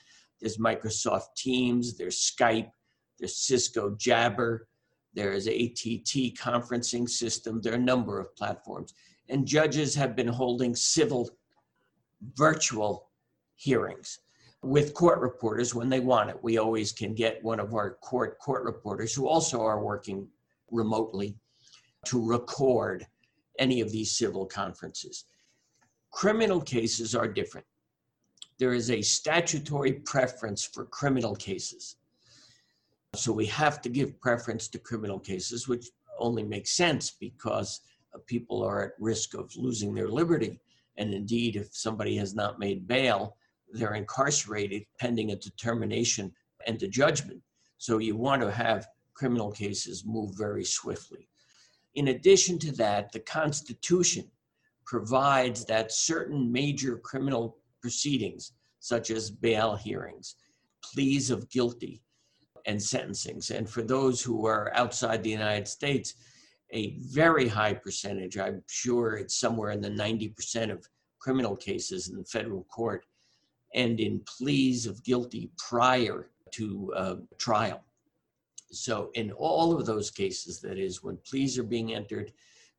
There's 0.40 0.58
Microsoft 0.58 1.34
Teams. 1.36 1.96
There's 1.96 2.18
Skype. 2.18 2.70
There's 3.18 3.36
Cisco 3.36 3.94
Jabber. 3.96 4.68
There 5.14 5.32
is 5.32 5.46
ATT 5.46 6.34
conferencing 6.36 7.08
system. 7.08 7.60
There 7.60 7.74
are 7.74 7.76
a 7.76 7.90
number 7.92 8.18
of 8.18 8.34
platforms, 8.34 8.94
and 9.28 9.46
judges 9.46 9.94
have 9.94 10.16
been 10.16 10.28
holding 10.28 10.74
civil 10.74 11.28
virtual 12.34 13.10
hearings 13.54 14.20
with 14.62 14.94
court 14.94 15.20
reporters 15.20 15.74
when 15.74 15.88
they 15.88 16.00
want 16.00 16.30
it. 16.30 16.38
We 16.42 16.58
always 16.58 16.92
can 16.92 17.14
get 17.14 17.42
one 17.42 17.60
of 17.60 17.74
our 17.74 17.94
court 17.94 18.38
court 18.38 18.64
reporters 18.64 19.12
who 19.12 19.26
also 19.26 19.60
are 19.60 19.82
working 19.82 20.28
remotely 20.70 21.36
to 22.06 22.24
record 22.24 23.06
any 23.58 23.80
of 23.80 23.90
these 23.90 24.16
civil 24.16 24.46
conferences. 24.46 25.24
Criminal 26.10 26.60
cases 26.60 27.14
are 27.14 27.28
different. 27.28 27.66
There 28.58 28.72
is 28.72 28.90
a 28.90 29.02
statutory 29.02 29.94
preference 29.94 30.64
for 30.64 30.84
criminal 30.86 31.34
cases. 31.34 31.96
So 33.14 33.32
we 33.32 33.46
have 33.46 33.82
to 33.82 33.88
give 33.88 34.20
preference 34.20 34.68
to 34.68 34.78
criminal 34.78 35.18
cases, 35.18 35.68
which 35.68 35.88
only 36.18 36.44
makes 36.44 36.70
sense 36.70 37.10
because 37.10 37.80
people 38.26 38.62
are 38.62 38.84
at 38.84 38.92
risk 38.98 39.34
of 39.34 39.54
losing 39.56 39.94
their 39.94 40.08
liberty. 40.08 40.60
And 40.96 41.12
indeed, 41.12 41.56
if 41.56 41.74
somebody 41.74 42.16
has 42.16 42.34
not 42.34 42.58
made 42.58 42.86
bail, 42.86 43.36
they're 43.72 43.94
incarcerated 43.94 44.84
pending 44.98 45.32
a 45.32 45.36
determination 45.36 46.32
and 46.66 46.82
a 46.82 46.88
judgment. 46.88 47.40
So 47.78 47.98
you 47.98 48.16
want 48.16 48.42
to 48.42 48.50
have 48.50 48.86
criminal 49.14 49.50
cases 49.50 50.04
move 50.06 50.36
very 50.36 50.64
swiftly. 50.64 51.28
In 51.94 52.08
addition 52.08 52.58
to 52.60 52.72
that, 52.72 53.12
the 53.12 53.20
Constitution 53.20 54.30
provides 54.86 55.64
that 55.66 55.92
certain 55.92 56.50
major 56.50 56.98
criminal 56.98 57.58
proceedings, 57.80 58.52
such 58.80 59.10
as 59.10 59.30
bail 59.30 59.76
hearings, 59.76 60.36
pleas 60.82 61.30
of 61.30 61.48
guilty, 61.50 62.02
and 62.66 62.78
sentencings, 62.78 63.50
and 63.50 63.68
for 63.68 63.82
those 63.82 64.22
who 64.22 64.46
are 64.46 64.72
outside 64.74 65.22
the 65.22 65.30
United 65.30 65.66
States, 65.66 66.14
a 66.72 66.96
very 67.10 67.48
high 67.48 67.74
percentage, 67.74 68.38
I'm 68.38 68.62
sure 68.68 69.16
it's 69.16 69.38
somewhere 69.38 69.70
in 69.72 69.80
the 69.80 69.90
90% 69.90 70.70
of 70.70 70.88
criminal 71.18 71.56
cases 71.56 72.08
in 72.08 72.16
the 72.16 72.24
federal 72.24 72.64
court, 72.64 73.04
and 73.74 74.00
in 74.00 74.20
pleas 74.20 74.86
of 74.86 75.02
guilty 75.04 75.50
prior 75.56 76.30
to 76.52 76.92
uh, 76.94 77.16
trial. 77.38 77.82
So, 78.70 79.10
in 79.14 79.32
all 79.32 79.78
of 79.78 79.84
those 79.86 80.10
cases, 80.10 80.60
that 80.60 80.78
is, 80.78 81.02
when 81.02 81.18
pleas 81.28 81.58
are 81.58 81.62
being 81.64 81.94
entered, 81.94 82.32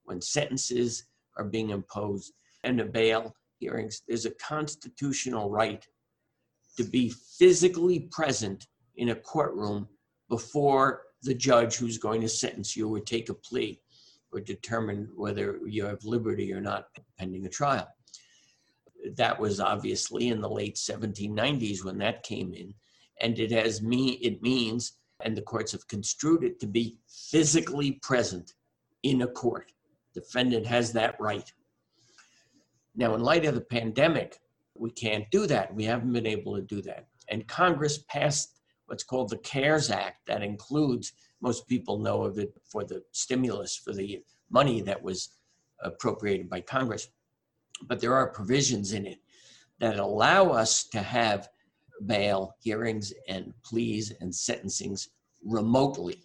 when 0.05 0.21
sentences 0.21 1.05
are 1.38 1.45
being 1.45 1.69
imposed, 1.69 2.33
and 2.63 2.79
the 2.79 2.85
bail 2.85 3.35
hearings, 3.59 4.01
there's 4.07 4.25
a 4.25 4.31
constitutional 4.31 5.50
right 5.50 5.88
to 6.77 6.83
be 6.83 7.13
physically 7.38 8.01
present 8.12 8.67
in 8.95 9.09
a 9.09 9.15
courtroom 9.15 9.88
before 10.29 11.03
the 11.21 11.33
judge 11.33 11.75
who's 11.75 11.97
going 11.97 12.21
to 12.21 12.29
sentence 12.29 12.75
you 12.75 12.93
or 12.93 13.00
take 13.00 13.29
a 13.29 13.33
plea 13.33 13.79
or 14.31 14.39
determine 14.39 15.09
whether 15.15 15.59
you 15.65 15.85
have 15.85 16.03
liberty 16.03 16.51
or 16.51 16.59
not 16.59 16.88
pending 17.17 17.45
a 17.45 17.50
trial. 17.50 17.88
That 19.15 19.39
was 19.39 19.60
obviously 19.60 20.29
in 20.29 20.41
the 20.41 20.50
late 20.50 20.75
1790s 20.75 21.83
when 21.83 21.98
that 22.00 22.24
came 22.24 22.53
in, 22.53 22.74
and 23.22 23.37
it 23.39 23.51
has 23.51 23.81
me 23.81 24.11
it 24.13 24.42
means 24.42 24.94
and 25.24 25.37
the 25.37 25.42
courts 25.42 25.72
have 25.72 25.87
construed 25.87 26.44
it 26.44 26.59
to 26.59 26.68
be 26.68 26.98
physically 27.07 27.94
present 28.01 28.53
in 29.03 29.22
a 29.22 29.27
court. 29.27 29.72
Defendant 30.13 30.66
has 30.66 30.92
that 30.94 31.16
right. 31.20 31.51
Now, 32.96 33.16
in 33.16 33.22
light 33.22 33.46
of 33.46 33.55
the 33.55 33.61
pandemic, 33.61 34.39
we 34.75 34.92
can't 34.92 35.29
do 35.31 35.48
that. 35.48 35.74
We 35.74 35.83
haven't 35.83 36.13
been 36.13 36.27
able 36.27 36.55
to 36.55 36.61
do 36.61 36.81
that. 36.83 37.07
And 37.29 37.48
Congress 37.48 38.00
passed 38.09 38.59
what's 38.85 39.03
called 39.03 39.29
the 39.29 39.37
CARES 39.37 39.89
Act 39.89 40.25
that 40.27 40.44
includes, 40.44 41.13
most 41.42 41.68
people 41.68 41.98
know 41.98 42.24
of 42.24 42.37
it 42.37 42.53
for 42.70 42.83
the 42.83 43.03
stimulus, 43.11 43.75
for 43.75 43.94
the 43.94 44.24
money 44.50 44.81
that 44.81 45.01
was 45.01 45.29
appropriated 45.81 46.50
by 46.50 46.61
Congress. 46.61 47.09
But 47.81 48.00
there 48.00 48.14
are 48.14 48.27
provisions 48.27 48.94
in 48.94 49.05
it 49.05 49.20
that 49.79 50.00
allow 50.00 50.50
us 50.50 50.86
to 50.86 51.00
have 51.00 51.50
bail 52.05 52.55
hearings 52.62 53.14
and 53.27 53.53
pleas 53.64 54.12
and 54.22 54.31
sentencings 54.31 55.09
remotely. 55.44 56.24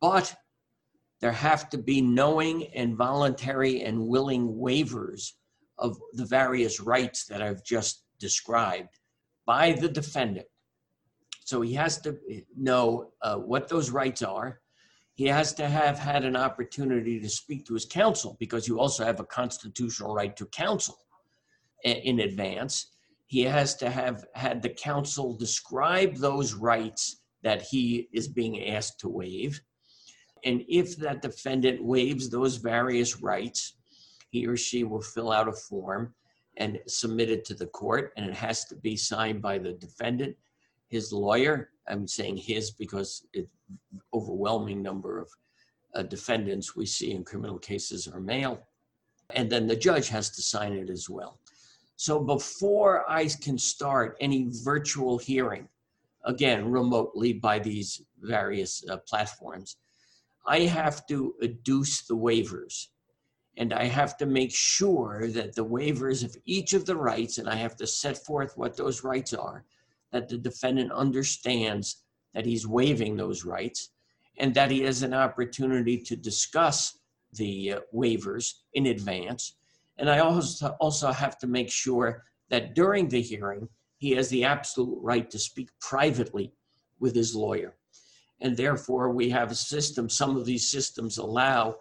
But 0.00 0.34
there 1.20 1.32
have 1.32 1.70
to 1.70 1.78
be 1.78 2.00
knowing 2.00 2.66
and 2.74 2.96
voluntary 2.96 3.82
and 3.82 4.08
willing 4.08 4.54
waivers 4.54 5.32
of 5.78 5.98
the 6.14 6.24
various 6.24 6.80
rights 6.80 7.26
that 7.26 7.42
I've 7.42 7.64
just 7.64 8.04
described 8.18 8.98
by 9.46 9.72
the 9.72 9.88
defendant. 9.88 10.46
So 11.44 11.60
he 11.60 11.74
has 11.74 12.00
to 12.00 12.18
know 12.56 13.12
uh, 13.20 13.36
what 13.36 13.68
those 13.68 13.90
rights 13.90 14.22
are. 14.22 14.61
He 15.14 15.26
has 15.26 15.52
to 15.54 15.68
have 15.68 15.98
had 15.98 16.24
an 16.24 16.36
opportunity 16.36 17.20
to 17.20 17.28
speak 17.28 17.66
to 17.66 17.74
his 17.74 17.84
counsel 17.84 18.36
because 18.40 18.66
you 18.66 18.80
also 18.80 19.04
have 19.04 19.20
a 19.20 19.24
constitutional 19.24 20.14
right 20.14 20.36
to 20.36 20.46
counsel 20.46 20.98
in 21.84 22.20
advance 22.20 22.92
he 23.32 23.44
has 23.44 23.74
to 23.76 23.88
have 23.88 24.26
had 24.34 24.60
the 24.60 24.68
counsel 24.68 25.34
describe 25.34 26.16
those 26.16 26.52
rights 26.52 27.22
that 27.42 27.62
he 27.62 28.10
is 28.12 28.28
being 28.28 28.68
asked 28.68 29.00
to 29.00 29.08
waive. 29.08 29.58
And 30.44 30.62
if 30.68 30.98
that 30.98 31.22
defendant 31.22 31.82
waives 31.82 32.28
those 32.28 32.58
various 32.58 33.22
rights, 33.22 33.78
he 34.28 34.46
or 34.46 34.58
she 34.58 34.84
will 34.84 35.00
fill 35.00 35.32
out 35.32 35.48
a 35.48 35.52
form 35.52 36.12
and 36.58 36.78
submit 36.86 37.30
it 37.30 37.46
to 37.46 37.54
the 37.54 37.68
court, 37.68 38.12
and 38.18 38.26
it 38.26 38.34
has 38.34 38.66
to 38.66 38.76
be 38.76 38.98
signed 38.98 39.40
by 39.40 39.56
the 39.56 39.72
defendant, 39.72 40.36
his 40.88 41.10
lawyer. 41.10 41.70
I'm 41.88 42.06
saying 42.06 42.36
his 42.36 42.72
because 42.72 43.26
an 43.32 43.46
overwhelming 44.12 44.82
number 44.82 45.20
of 45.20 45.28
uh, 45.94 46.02
defendants 46.02 46.76
we 46.76 46.86
see 46.86 47.12
in 47.12 47.24
criminal 47.24 47.58
cases 47.58 48.08
are 48.08 48.20
male. 48.20 48.60
And 49.34 49.50
then 49.50 49.66
the 49.66 49.76
judge 49.76 50.08
has 50.08 50.30
to 50.30 50.42
sign 50.42 50.72
it 50.72 50.90
as 50.90 51.08
well. 51.08 51.38
So 51.96 52.18
before 52.18 53.08
I 53.10 53.28
can 53.40 53.58
start 53.58 54.16
any 54.20 54.48
virtual 54.64 55.18
hearing, 55.18 55.68
again, 56.24 56.70
remotely 56.70 57.32
by 57.32 57.58
these 57.58 58.02
various 58.20 58.84
uh, 58.88 58.98
platforms, 59.08 59.76
I 60.46 60.60
have 60.60 61.06
to 61.06 61.34
adduce 61.42 62.06
the 62.06 62.16
waivers. 62.16 62.88
And 63.58 63.72
I 63.72 63.84
have 63.84 64.16
to 64.16 64.26
make 64.26 64.52
sure 64.52 65.28
that 65.28 65.54
the 65.54 65.64
waivers 65.64 66.24
of 66.24 66.34
each 66.46 66.72
of 66.72 66.86
the 66.86 66.96
rights, 66.96 67.38
and 67.38 67.48
I 67.48 67.54
have 67.56 67.76
to 67.76 67.86
set 67.86 68.16
forth 68.24 68.56
what 68.56 68.76
those 68.76 69.04
rights 69.04 69.34
are, 69.34 69.64
that 70.10 70.28
the 70.28 70.38
defendant 70.38 70.90
understands 70.92 72.02
that 72.34 72.46
he's 72.46 72.66
waiving 72.66 73.16
those 73.16 73.44
rights, 73.44 73.90
and 74.38 74.54
that 74.54 74.70
he 74.70 74.80
has 74.80 75.02
an 75.02 75.14
opportunity 75.14 75.98
to 75.98 76.16
discuss 76.16 76.98
the 77.34 77.74
uh, 77.74 77.80
waivers 77.94 78.52
in 78.74 78.86
advance 78.86 79.54
and 79.98 80.10
I 80.10 80.18
also, 80.18 80.76
also 80.80 81.12
have 81.12 81.38
to 81.38 81.46
make 81.46 81.70
sure 81.70 82.24
that 82.50 82.74
during 82.74 83.08
the 83.08 83.22
hearing, 83.22 83.68
he 83.98 84.12
has 84.12 84.28
the 84.28 84.44
absolute 84.44 84.98
right 85.00 85.30
to 85.30 85.38
speak 85.38 85.70
privately 85.80 86.52
with 86.98 87.14
his 87.14 87.34
lawyer. 87.34 87.76
And 88.40 88.56
therefore, 88.56 89.10
we 89.10 89.30
have 89.30 89.50
a 89.50 89.54
system, 89.54 90.08
some 90.08 90.36
of 90.36 90.44
these 90.44 90.70
systems 90.70 91.18
allow 91.18 91.76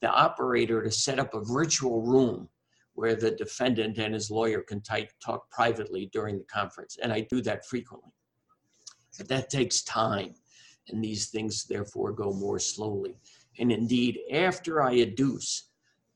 the 0.00 0.08
operator 0.08 0.82
to 0.82 0.90
set 0.90 1.18
up 1.18 1.34
a 1.34 1.44
virtual 1.44 2.02
room 2.02 2.48
where 2.94 3.14
the 3.14 3.32
defendant 3.32 3.98
and 3.98 4.14
his 4.14 4.30
lawyer 4.30 4.62
can 4.62 4.80
type, 4.80 5.10
talk 5.22 5.50
privately 5.50 6.08
during 6.12 6.38
the 6.38 6.44
conference. 6.44 6.96
And 7.02 7.12
I 7.12 7.20
do 7.20 7.42
that 7.42 7.66
frequently. 7.66 8.10
But 9.18 9.28
that 9.28 9.50
takes 9.50 9.82
time, 9.82 10.34
and 10.88 11.02
these 11.02 11.28
things 11.28 11.64
therefore 11.64 12.12
go 12.12 12.32
more 12.32 12.58
slowly. 12.58 13.16
And 13.58 13.72
indeed, 13.72 14.18
after 14.32 14.82
I 14.82 14.96
adduce 14.96 15.62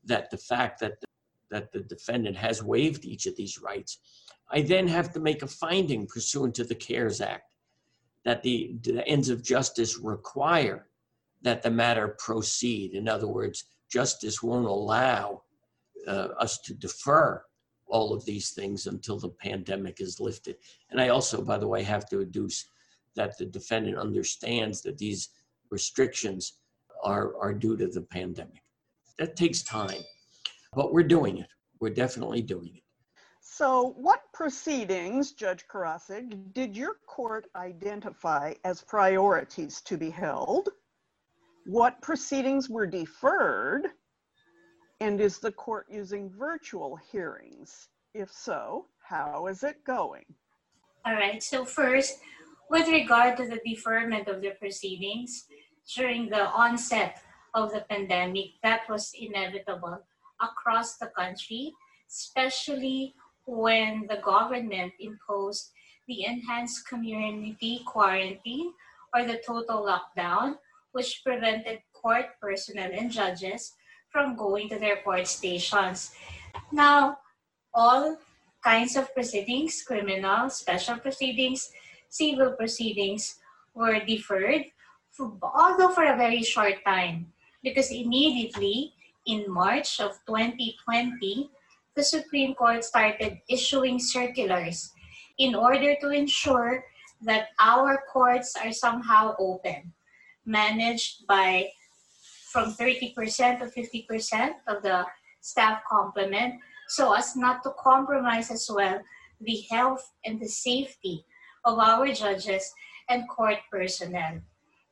that 0.05 0.29
the 0.29 0.37
fact 0.37 0.79
that 0.79 0.93
that 1.49 1.71
the 1.73 1.81
defendant 1.81 2.37
has 2.37 2.63
waived 2.63 3.03
each 3.03 3.25
of 3.25 3.35
these 3.35 3.59
rights, 3.61 3.99
I 4.49 4.61
then 4.61 4.87
have 4.87 5.11
to 5.13 5.19
make 5.19 5.43
a 5.43 5.47
finding 5.47 6.07
pursuant 6.07 6.55
to 6.55 6.63
the 6.63 6.75
CARES 6.75 7.19
Act 7.19 7.51
that 8.23 8.41
the, 8.41 8.77
the 8.83 9.05
ends 9.07 9.29
of 9.29 9.43
justice 9.43 9.97
require 9.97 10.87
that 11.41 11.61
the 11.61 11.69
matter 11.69 12.15
proceed. 12.19 12.93
In 12.93 13.07
other 13.07 13.27
words, 13.27 13.65
justice 13.89 14.41
won't 14.41 14.67
allow 14.67 15.41
uh, 16.07 16.29
us 16.39 16.59
to 16.59 16.73
defer 16.73 17.43
all 17.87 18.13
of 18.13 18.23
these 18.25 18.51
things 18.51 18.87
until 18.87 19.19
the 19.19 19.29
pandemic 19.29 19.99
is 19.99 20.19
lifted. 20.19 20.55
And 20.89 21.01
I 21.01 21.09
also, 21.09 21.41
by 21.41 21.57
the 21.57 21.67
way, 21.67 21.83
have 21.83 22.07
to 22.09 22.19
adduce 22.19 22.65
that 23.15 23.37
the 23.37 23.45
defendant 23.45 23.97
understands 23.97 24.81
that 24.81 24.97
these 24.97 25.29
restrictions 25.69 26.53
are, 27.03 27.35
are 27.39 27.53
due 27.53 27.77
to 27.77 27.87
the 27.87 28.01
pandemic. 28.01 28.61
That 29.17 29.35
takes 29.35 29.63
time. 29.63 30.01
But 30.73 30.93
we're 30.93 31.03
doing 31.03 31.37
it. 31.37 31.49
We're 31.79 31.89
definitely 31.89 32.41
doing 32.41 32.71
it. 32.75 32.83
So, 33.41 33.93
what 33.97 34.21
proceedings, 34.33 35.33
Judge 35.33 35.65
Karasik, 35.67 36.53
did 36.53 36.77
your 36.77 36.97
court 37.07 37.47
identify 37.55 38.53
as 38.63 38.81
priorities 38.81 39.81
to 39.81 39.97
be 39.97 40.09
held? 40.09 40.69
What 41.65 42.01
proceedings 42.01 42.69
were 42.69 42.87
deferred? 42.87 43.87
And 44.99 45.19
is 45.19 45.39
the 45.39 45.51
court 45.51 45.87
using 45.89 46.29
virtual 46.29 46.95
hearings? 47.11 47.89
If 48.13 48.31
so, 48.31 48.85
how 49.03 49.47
is 49.47 49.63
it 49.63 49.83
going? 49.83 50.25
All 51.05 51.13
right, 51.13 51.41
so 51.41 51.65
first, 51.65 52.19
with 52.71 52.87
regard 52.87 53.35
to 53.35 53.45
the 53.45 53.59
deferment 53.67 54.29
of 54.29 54.41
the 54.41 54.51
proceedings 54.51 55.43
during 55.93 56.29
the 56.29 56.47
onset 56.55 57.21
of 57.53 57.69
the 57.73 57.83
pandemic, 57.89 58.55
that 58.63 58.87
was 58.87 59.11
inevitable 59.19 59.99
across 60.39 60.95
the 60.95 61.07
country, 61.07 61.73
especially 62.09 63.13
when 63.45 64.07
the 64.07 64.23
government 64.23 64.93
imposed 65.01 65.71
the 66.07 66.23
enhanced 66.23 66.87
community 66.87 67.83
quarantine 67.85 68.71
or 69.13 69.25
the 69.25 69.41
total 69.45 69.83
lockdown, 69.83 70.55
which 70.93 71.21
prevented 71.25 71.79
court 71.91 72.39
personnel 72.39 72.89
and 72.93 73.11
judges 73.11 73.73
from 74.07 74.37
going 74.37 74.69
to 74.69 74.79
their 74.79 75.03
court 75.03 75.27
stations. 75.27 76.15
Now, 76.71 77.17
all 77.73 78.15
kinds 78.63 78.95
of 78.95 79.13
proceedings, 79.13 79.83
criminal, 79.83 80.49
special 80.49 80.97
proceedings, 80.97 81.69
civil 82.11 82.51
proceedings, 82.51 83.39
were 83.73 84.03
deferred, 84.03 84.65
for, 85.09 85.31
although 85.41 85.89
for 85.89 86.03
a 86.03 86.17
very 86.17 86.43
short 86.43 86.83
time, 86.85 87.31
because 87.63 87.89
immediately 87.89 88.93
in 89.25 89.45
March 89.47 89.99
of 89.99 90.19
2020, 90.27 91.49
the 91.95 92.03
Supreme 92.03 92.53
Court 92.53 92.83
started 92.83 93.39
issuing 93.49 93.99
circulars 93.99 94.91
in 95.39 95.55
order 95.55 95.95
to 96.01 96.09
ensure 96.09 96.83
that 97.23 97.49
our 97.59 98.03
courts 98.11 98.55
are 98.55 98.71
somehow 98.71 99.35
open, 99.39 99.93
managed 100.45 101.25
by 101.27 101.69
from 102.51 102.73
30% 102.73 103.15
to 103.59 103.71
50% 103.71 104.51
of 104.67 104.83
the 104.83 105.05
staff 105.39 105.81
complement, 105.89 106.55
so 106.89 107.13
as 107.13 107.35
not 107.37 107.63
to 107.63 107.71
compromise 107.79 108.51
as 108.51 108.69
well 108.69 108.99
the 109.39 109.63
health 109.71 110.11
and 110.25 110.39
the 110.39 110.47
safety 110.47 111.23
of 111.65 111.79
our 111.79 112.07
judges 112.11 112.73
and 113.09 113.27
court 113.29 113.57
personnel. 113.71 114.41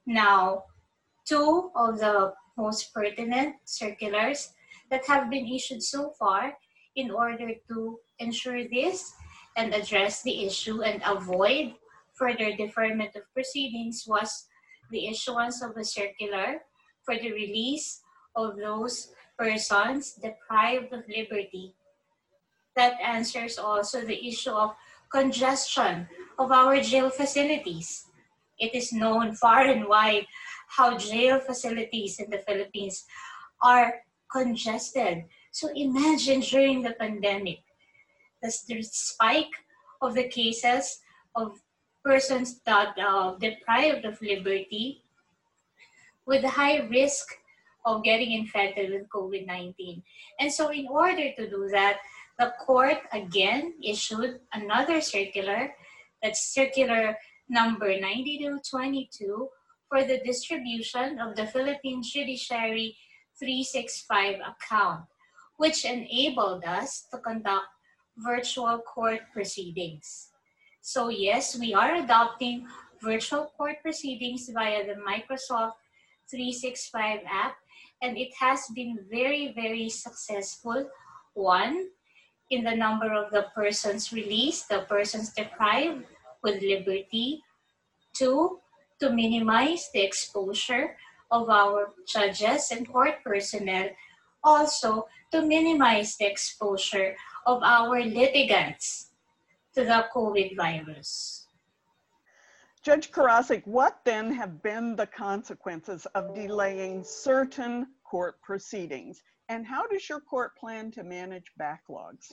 Now, 0.05 0.65
two 1.25 1.71
of 1.75 1.99
the 1.99 2.33
most 2.57 2.93
pertinent 2.93 3.55
circulars 3.65 4.51
that 4.91 5.05
have 5.07 5.29
been 5.29 5.47
issued 5.47 5.83
so 5.83 6.11
far 6.17 6.53
in 6.95 7.11
order 7.11 7.51
to 7.69 7.99
ensure 8.19 8.67
this 8.67 9.13
and 9.55 9.73
address 9.73 10.21
the 10.23 10.45
issue 10.45 10.81
and 10.81 11.01
avoid 11.05 11.73
further 12.13 12.55
deferment 12.55 13.15
of 13.15 13.23
proceedings 13.33 14.03
was 14.07 14.47
the 14.91 15.07
issuance 15.07 15.63
of 15.63 15.77
a 15.77 15.83
circular 15.83 16.59
for 17.05 17.15
the 17.15 17.31
release 17.31 18.01
of 18.35 18.57
those 18.57 19.13
persons 19.37 20.13
deprived 20.21 20.91
of 20.91 21.03
liberty. 21.07 21.73
That 22.75 22.99
answers 23.01 23.57
also 23.57 24.01
the 24.01 24.27
issue 24.27 24.51
of 24.51 24.75
congestion 25.11 26.07
of 26.39 26.51
our 26.51 26.81
jail 26.81 27.11
facilities. 27.11 28.07
It 28.57 28.73
is 28.73 28.91
known 28.91 29.35
far 29.35 29.61
and 29.61 29.87
wide 29.87 30.25
how 30.69 30.97
jail 30.97 31.39
facilities 31.39 32.19
in 32.19 32.31
the 32.31 32.39
Philippines 32.39 33.05
are 33.61 34.01
congested 34.31 35.25
so 35.51 35.69
imagine 35.75 36.41
during 36.41 36.83
the 36.83 36.93
pandemic, 36.93 37.59
the, 38.41 38.51
spike 38.81 39.51
of 40.01 40.13
the 40.13 40.27
cases 40.29 40.99
of 41.35 41.59
persons 42.03 42.61
that 42.65 42.97
are 42.97 43.37
deprived 43.37 44.05
of 44.05 44.21
liberty 44.21 45.03
with 46.25 46.43
high 46.43 46.87
risk 46.87 47.27
of 47.85 48.03
getting 48.03 48.31
infected 48.31 48.91
with 48.91 49.09
COVID 49.09 49.47
19. 49.47 50.03
And 50.39 50.51
so, 50.51 50.69
in 50.69 50.87
order 50.87 51.33
to 51.35 51.49
do 51.49 51.67
that, 51.69 51.97
the 52.37 52.53
court 52.59 52.99
again 53.11 53.73
issued 53.83 54.39
another 54.53 55.01
circular, 55.01 55.73
that's 56.21 56.53
circular 56.53 57.17
number 57.49 57.99
9222, 57.99 59.49
for 59.87 60.03
the 60.03 60.19
distribution 60.23 61.19
of 61.19 61.35
the 61.35 61.47
Philippine 61.47 62.03
Judiciary 62.03 62.95
365 63.39 64.35
account 64.45 65.05
which 65.59 65.83
enabled 65.83 66.63
us 66.63 67.05
to 67.11 67.19
conduct 67.19 67.67
virtual 68.17 68.79
court 68.79 69.19
proceedings. 69.33 70.31
So 70.81 71.09
yes, 71.09 71.59
we 71.59 71.73
are 71.73 71.95
adopting 71.95 72.65
virtual 73.03 73.51
court 73.57 73.83
proceedings 73.83 74.49
via 74.53 74.87
the 74.87 74.95
Microsoft 75.03 75.75
365 76.31 77.19
app, 77.27 77.55
and 78.01 78.17
it 78.17 78.31
has 78.39 78.71
been 78.73 78.99
very, 79.11 79.51
very 79.53 79.89
successful. 79.89 80.87
One, 81.33 81.91
in 82.49 82.63
the 82.63 82.75
number 82.75 83.13
of 83.13 83.31
the 83.31 83.47
persons 83.53 84.11
released, 84.11 84.69
the 84.69 84.85
persons 84.89 85.33
deprived 85.33 86.05
with 86.43 86.61
liberty. 86.61 87.41
Two, 88.13 88.59
to 88.99 89.11
minimize 89.11 89.89
the 89.93 90.01
exposure 90.01 90.97
of 91.31 91.49
our 91.49 91.93
judges 92.07 92.71
and 92.71 92.87
court 92.89 93.23
personnel. 93.23 93.89
Also, 94.43 95.07
to 95.31 95.41
minimize 95.41 96.17
the 96.17 96.25
exposure 96.25 97.15
of 97.45 97.61
our 97.63 98.01
litigants 98.01 99.11
to 99.75 99.83
the 99.83 100.05
COVID 100.13 100.55
virus. 100.55 101.47
Judge 102.81 103.11
Karasik, 103.11 103.67
what 103.67 103.99
then 104.05 104.31
have 104.31 104.63
been 104.63 104.95
the 104.95 105.05
consequences 105.05 106.07
of 106.15 106.33
delaying 106.33 107.03
certain 107.03 107.87
court 108.03 108.41
proceedings? 108.41 109.21
And 109.49 109.65
how 109.65 109.87
does 109.87 110.07
your 110.07 110.21
court 110.21 110.55
plan 110.55 110.91
to 110.91 111.03
manage 111.03 111.51
backlogs? 111.59 112.31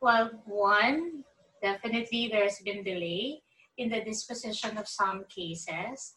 Well, 0.00 0.30
one, 0.46 1.24
definitely 1.60 2.28
there's 2.30 2.60
been 2.60 2.84
delay 2.84 3.42
in 3.76 3.90
the 3.90 4.00
disposition 4.00 4.78
of 4.78 4.88
some 4.88 5.24
cases. 5.28 6.14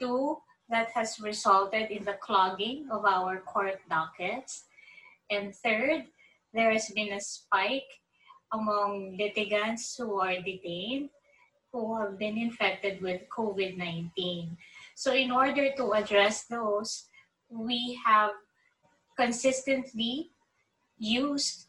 Two, 0.00 0.38
that 0.68 0.90
has 0.90 1.20
resulted 1.20 1.90
in 1.90 2.04
the 2.04 2.18
clogging 2.20 2.88
of 2.90 3.04
our 3.04 3.38
court 3.38 3.78
dockets. 3.88 4.64
And 5.30 5.54
third, 5.54 6.06
there 6.52 6.72
has 6.72 6.90
been 6.90 7.12
a 7.12 7.20
spike 7.20 8.02
among 8.52 9.16
litigants 9.16 9.96
who 9.96 10.20
are 10.20 10.42
detained 10.42 11.10
who 11.72 11.98
have 12.00 12.18
been 12.18 12.38
infected 12.38 13.02
with 13.02 13.28
COVID 13.28 13.76
19. 13.76 14.56
So, 14.94 15.12
in 15.12 15.30
order 15.30 15.68
to 15.76 15.92
address 15.92 16.44
those, 16.44 17.04
we 17.50 18.00
have 18.04 18.30
consistently 19.16 20.30
used, 20.98 21.66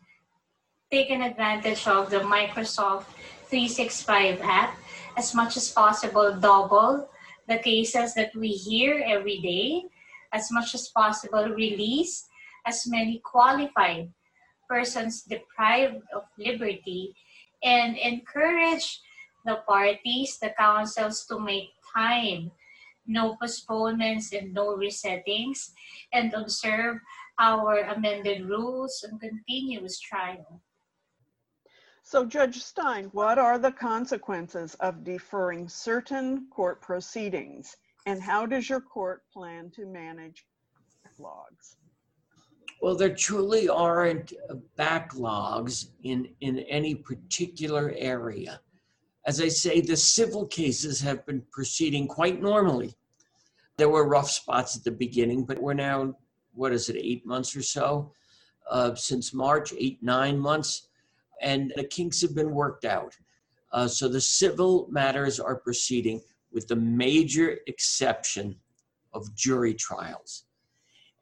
taken 0.92 1.22
advantage 1.22 1.88
of 1.88 2.10
the 2.10 2.20
Microsoft 2.20 3.06
365 3.50 4.42
app 4.42 4.78
as 5.18 5.34
much 5.34 5.58
as 5.58 5.72
possible, 5.72 6.36
double 6.36 7.10
the 7.48 7.58
cases 7.60 8.14
that 8.14 8.36
we 8.36 8.50
hear 8.50 9.04
every 9.08 9.40
day, 9.40 9.84
as 10.34 10.52
much 10.52 10.76
as 10.76 10.90
possible, 10.90 11.48
release 11.50 12.28
as 12.66 12.86
many 12.86 13.20
qualified 13.24 14.12
persons 14.70 15.24
deprived 15.24 16.04
of 16.14 16.24
liberty 16.38 17.16
and 17.64 17.98
encourage 17.98 19.00
the 19.46 19.64
parties, 19.68 20.38
the 20.40 20.54
councils 20.60 21.26
to 21.26 21.40
make 21.40 21.72
time, 21.96 22.52
no 23.08 23.38
postponements 23.40 24.34
and 24.34 24.54
no 24.54 24.76
resettings, 24.76 25.72
and 26.12 26.34
observe 26.34 27.00
our 27.40 27.80
amended 27.80 28.50
rules 28.50 29.06
and 29.10 29.20
continuous 29.20 30.00
trial. 30.00 30.62
So, 32.04 32.26
Judge 32.26 32.62
Stein, 32.62 33.10
what 33.12 33.38
are 33.38 33.60
the 33.60 33.72
consequences 33.72 34.76
of 34.76 35.04
deferring 35.04 35.68
certain 35.68 36.48
court 36.50 36.82
proceedings, 36.82 37.76
and 38.06 38.22
how 38.22 38.46
does 38.46 38.70
your 38.70 38.80
court 38.80 39.24
plan 39.34 39.70
to 39.72 39.86
manage 39.86 40.46
backlogs? 41.06 41.76
Well, 42.82 42.96
there 42.96 43.14
truly 43.14 43.68
aren't 43.68 44.34
backlogs 44.78 45.90
in, 46.04 46.30
in 46.42 46.60
any 46.60 46.96
particular 46.96 47.94
area. 47.98 48.62
As 49.26 49.42
I 49.42 49.50
say, 49.50 49.82
the 49.82 49.98
civil 49.98 50.46
cases 50.46 51.02
have 51.02 51.26
been 51.26 51.44
proceeding 51.52 52.08
quite 52.08 52.42
normally. 52.42 52.94
There 53.78 53.90
were 53.90 54.08
rough 54.08 54.30
spots 54.30 54.78
at 54.78 54.84
the 54.86 54.92
beginning, 54.92 55.44
but 55.44 55.62
we're 55.62 55.74
now, 55.74 56.16
what 56.58 56.74
is 56.74 56.90
it, 56.90 56.98
eight 56.98 57.26
months 57.26 57.56
or 57.56 57.62
so 57.62 58.12
uh, 58.70 58.96
since 58.96 59.34
March, 59.34 59.74
eight, 59.78 60.02
nine 60.02 60.38
months, 60.38 60.90
and 61.42 61.72
the 61.76 61.84
kinks 61.84 62.22
have 62.22 62.36
been 62.36 62.52
worked 62.52 62.86
out. 62.86 63.16
Uh, 63.72 63.88
so 63.88 64.08
the 64.08 64.22
civil 64.22 64.88
matters 64.90 65.40
are 65.40 65.56
proceeding 65.56 66.22
with 66.52 66.68
the 66.68 66.76
major 66.76 67.60
exception 67.68 68.56
of 69.14 69.34
jury 69.36 69.74
trials. 69.74 70.44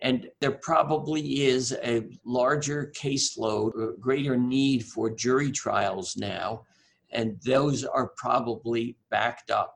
And 0.01 0.29
there 0.39 0.51
probably 0.51 1.45
is 1.45 1.75
a 1.83 2.03
larger 2.25 2.91
caseload, 2.95 3.99
greater 3.99 4.37
need 4.37 4.85
for 4.85 5.09
jury 5.09 5.51
trials 5.51 6.15
now, 6.17 6.65
and 7.11 7.39
those 7.45 7.83
are 7.85 8.07
probably 8.17 8.97
backed 9.09 9.49
up. 9.49 9.75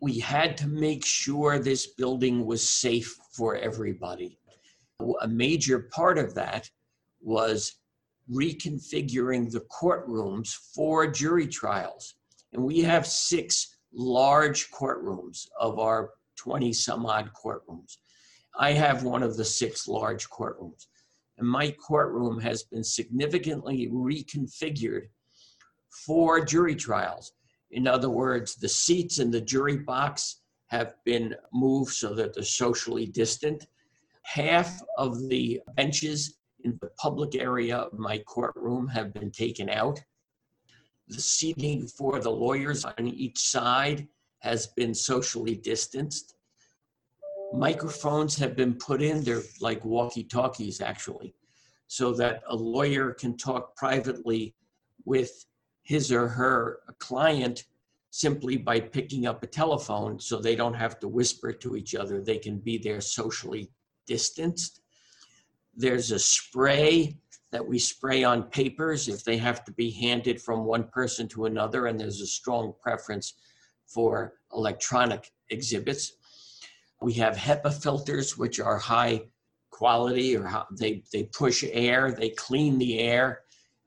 We 0.00 0.18
had 0.18 0.56
to 0.58 0.68
make 0.68 1.04
sure 1.04 1.58
this 1.58 1.86
building 1.86 2.44
was 2.44 2.68
safe 2.68 3.16
for 3.32 3.56
everybody. 3.56 4.38
A 5.20 5.28
major 5.28 5.80
part 5.92 6.18
of 6.18 6.34
that 6.34 6.70
was 7.20 7.74
reconfiguring 8.30 9.50
the 9.50 9.60
courtrooms 9.60 10.54
for 10.74 11.06
jury 11.06 11.46
trials. 11.46 12.14
And 12.52 12.62
we 12.62 12.80
have 12.80 13.06
six 13.06 13.76
large 13.92 14.70
courtrooms 14.70 15.48
of 15.60 15.78
our 15.78 16.10
20 16.36 16.72
some 16.72 17.06
odd 17.06 17.30
courtrooms. 17.32 17.98
I 18.58 18.72
have 18.72 19.02
one 19.02 19.22
of 19.22 19.36
the 19.36 19.44
six 19.44 19.86
large 19.86 20.28
courtrooms. 20.28 20.86
And 21.38 21.46
my 21.46 21.70
courtroom 21.72 22.40
has 22.40 22.62
been 22.62 22.84
significantly 22.84 23.88
reconfigured 23.92 25.08
for 25.90 26.44
jury 26.44 26.74
trials. 26.74 27.32
In 27.70 27.86
other 27.86 28.10
words, 28.10 28.54
the 28.54 28.68
seats 28.68 29.18
in 29.18 29.30
the 29.30 29.40
jury 29.40 29.76
box 29.76 30.40
have 30.68 30.94
been 31.04 31.34
moved 31.52 31.92
so 31.92 32.14
that 32.14 32.34
they're 32.34 32.42
socially 32.42 33.06
distant. 33.06 33.66
Half 34.26 34.82
of 34.98 35.28
the 35.28 35.60
benches 35.76 36.38
in 36.64 36.76
the 36.80 36.90
public 36.98 37.36
area 37.36 37.76
of 37.76 37.98
my 37.98 38.18
courtroom 38.18 38.88
have 38.88 39.14
been 39.14 39.30
taken 39.30 39.70
out. 39.70 40.00
The 41.08 41.20
seating 41.20 41.86
for 41.86 42.18
the 42.18 42.30
lawyers 42.30 42.84
on 42.84 43.06
each 43.06 43.38
side 43.38 44.08
has 44.40 44.66
been 44.66 44.94
socially 44.94 45.54
distanced. 45.54 46.34
Microphones 47.54 48.36
have 48.36 48.56
been 48.56 48.74
put 48.74 49.00
in, 49.00 49.22
they're 49.22 49.42
like 49.60 49.84
walkie 49.84 50.24
talkies 50.24 50.80
actually, 50.80 51.32
so 51.86 52.12
that 52.14 52.42
a 52.48 52.56
lawyer 52.56 53.12
can 53.12 53.36
talk 53.36 53.76
privately 53.76 54.56
with 55.04 55.46
his 55.82 56.10
or 56.10 56.26
her 56.26 56.80
client 56.98 57.64
simply 58.10 58.56
by 58.56 58.80
picking 58.80 59.26
up 59.26 59.44
a 59.44 59.46
telephone 59.46 60.18
so 60.18 60.38
they 60.38 60.56
don't 60.56 60.74
have 60.74 60.98
to 60.98 61.06
whisper 61.06 61.52
to 61.52 61.76
each 61.76 61.94
other. 61.94 62.20
They 62.20 62.38
can 62.38 62.58
be 62.58 62.76
there 62.76 63.00
socially 63.00 63.70
distanced. 64.06 64.80
There's 65.74 66.10
a 66.10 66.18
spray 66.18 67.16
that 67.52 67.66
we 67.66 67.78
spray 67.78 68.24
on 68.24 68.44
papers 68.44 69.08
if 69.08 69.24
they 69.24 69.36
have 69.36 69.64
to 69.64 69.72
be 69.72 69.90
handed 69.90 70.40
from 70.40 70.64
one 70.64 70.84
person 70.88 71.28
to 71.28 71.46
another, 71.46 71.86
and 71.86 71.98
there's 71.98 72.20
a 72.20 72.26
strong 72.26 72.74
preference 72.82 73.34
for 73.86 74.34
electronic 74.52 75.30
exhibits. 75.50 76.12
We 77.00 77.12
have 77.14 77.36
HEPA 77.36 77.82
filters, 77.82 78.36
which 78.36 78.58
are 78.58 78.78
high 78.78 79.22
quality, 79.70 80.36
or 80.36 80.66
they, 80.72 81.02
they 81.12 81.24
push 81.24 81.64
air, 81.70 82.12
they 82.12 82.30
clean 82.30 82.78
the 82.78 82.98
air 82.98 83.42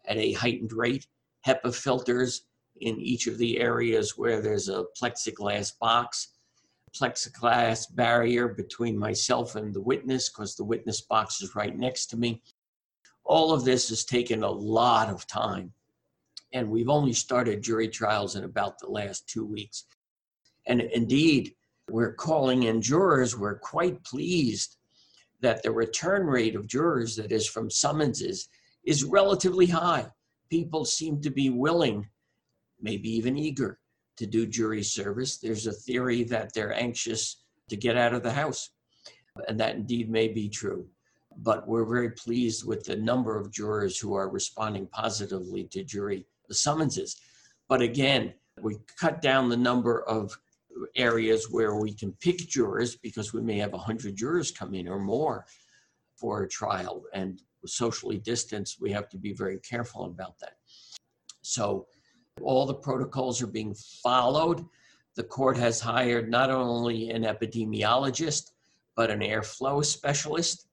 at 0.08 0.17
a 0.17 0.34
heightened 0.34 0.73
rate. 0.73 1.08
HEPA 1.45 1.73
filters 1.73 2.43
in 2.82 2.99
each 2.99 3.27
of 3.27 3.38
the 3.38 3.60
areas 3.60 4.17
where 4.17 4.41
there's 4.41 4.69
a 4.69 4.86
plexiglass 4.99 5.77
box, 5.79 6.29
plexiglass 6.91 7.93
barrier 7.95 8.47
between 8.47 8.97
myself 8.97 9.56
and 9.56 9.73
the 9.73 9.82
witness, 9.82 10.30
because 10.30 10.56
the 10.56 10.63
witness 10.63 11.02
box 11.02 11.41
is 11.41 11.56
right 11.56 11.78
next 11.78 12.08
to 12.08 12.17
me. 12.17 12.41
All 13.23 13.52
of 13.54 13.63
this 13.63 13.89
has 13.89 14.06
taken 14.06 14.43
a 14.43 14.49
lot 14.49 15.10
of 15.10 15.28
time. 15.28 15.73
And 16.54 16.69
we've 16.69 16.89
only 16.89 17.13
started 17.13 17.62
jury 17.62 17.88
trials 17.88 18.36
in 18.36 18.43
about 18.43 18.80
the 18.80 18.89
last 18.89 19.28
two 19.28 19.45
weeks. 19.45 19.86
And 20.65 20.82
indeed, 20.82 21.54
we're 21.89 22.13
calling 22.13 22.63
in 22.63 22.82
jurors. 22.82 23.38
We're 23.38 23.60
quite 23.60 24.04
pleased 24.04 24.78
that 25.41 25.63
the 25.63 25.71
return 25.71 26.25
rate 26.25 26.56
of 26.56 26.67
jurors, 26.67 27.15
that 27.15 27.32
is 27.32 27.47
from 27.47 27.69
summonses, 27.69 28.49
is 28.84 29.04
relatively 29.04 29.67
high. 29.67 30.08
People 30.49 30.86
seem 30.86 31.21
to 31.21 31.30
be 31.30 31.49
willing, 31.49 32.08
maybe 32.82 33.10
even 33.10 33.38
eager, 33.38 33.80
to 34.19 34.25
do 34.25 34.45
jury 34.45 34.84
service. 34.84 35.38
There's 35.38 35.65
a 35.65 35.71
theory 35.71 36.23
that 36.25 36.53
they're 36.53 36.73
anxious 36.73 37.38
to 37.69 37.77
get 37.77 37.95
out 37.95 38.13
of 38.13 38.21
the 38.21 38.34
house, 38.34 38.71
and 39.47 39.58
that 39.60 39.75
indeed 39.75 40.10
may 40.10 40.27
be 40.27 40.49
true. 40.49 40.86
But 41.38 41.65
we're 41.65 41.86
very 41.86 42.12
pleased 42.12 42.67
with 42.67 42.84
the 42.84 42.97
number 42.97 43.38
of 43.38 43.49
jurors 43.49 43.97
who 43.97 44.15
are 44.15 44.29
responding 44.29 44.88
positively 44.88 45.63
to 45.71 45.86
jury 45.86 46.25
summonses. 46.51 47.15
But 47.69 47.82
again, 47.82 48.34
we 48.62 48.75
cut 48.99 49.21
down 49.21 49.47
the 49.47 49.55
number 49.55 50.03
of 50.03 50.38
areas 50.97 51.47
where 51.49 51.75
we 51.75 51.93
can 51.93 52.12
pick 52.19 52.39
jurors 52.39 52.97
because 52.97 53.34
we 53.34 53.41
may 53.41 53.58
have 53.58 53.71
100 53.71 54.17
jurors 54.17 54.51
come 54.51 54.73
in 54.73 54.89
or 54.89 54.99
more 54.99 55.45
for 56.15 56.43
a 56.43 56.49
trial 56.49 57.03
and 57.13 57.41
socially 57.65 58.17
distanced 58.17 58.79
we 58.79 58.89
have 58.89 59.10
to 59.10 59.17
be 59.17 59.34
very 59.34 59.58
careful 59.60 60.05
about 60.05 60.39
that 60.39 60.55
so 61.41 61.88
all 62.43 62.65
the 62.65 62.73
protocols 62.73 63.41
are 63.41 63.47
being 63.47 63.73
followed 64.04 64.65
the 65.15 65.23
court 65.23 65.58
has 65.58 65.80
hired 65.80 66.30
not 66.30 66.49
only 66.49 67.10
an 67.10 67.23
epidemiologist 67.23 68.52
but 68.95 69.10
an 69.10 69.19
airflow 69.19 69.84
specialist 69.84 70.67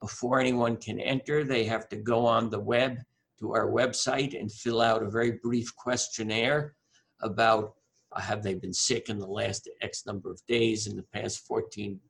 before 0.00 0.40
anyone 0.40 0.76
can 0.76 1.00
enter 1.00 1.44
they 1.44 1.64
have 1.64 1.88
to 1.88 1.96
go 1.96 2.26
on 2.26 2.50
the 2.50 2.60
web 2.60 2.98
to 3.38 3.52
our 3.52 3.70
website 3.70 4.38
and 4.38 4.50
fill 4.50 4.80
out 4.80 5.02
a 5.02 5.10
very 5.10 5.32
brief 5.42 5.74
questionnaire 5.76 6.74
about 7.22 7.74
uh, 8.12 8.20
have 8.20 8.42
they 8.42 8.54
been 8.54 8.72
sick 8.72 9.08
in 9.08 9.18
the 9.18 9.26
last 9.26 9.68
X 9.82 10.06
number 10.06 10.30
of 10.30 10.40
days? 10.46 10.86
In 10.86 10.96
the 10.96 11.02
past 11.02 11.46
14 11.46 12.00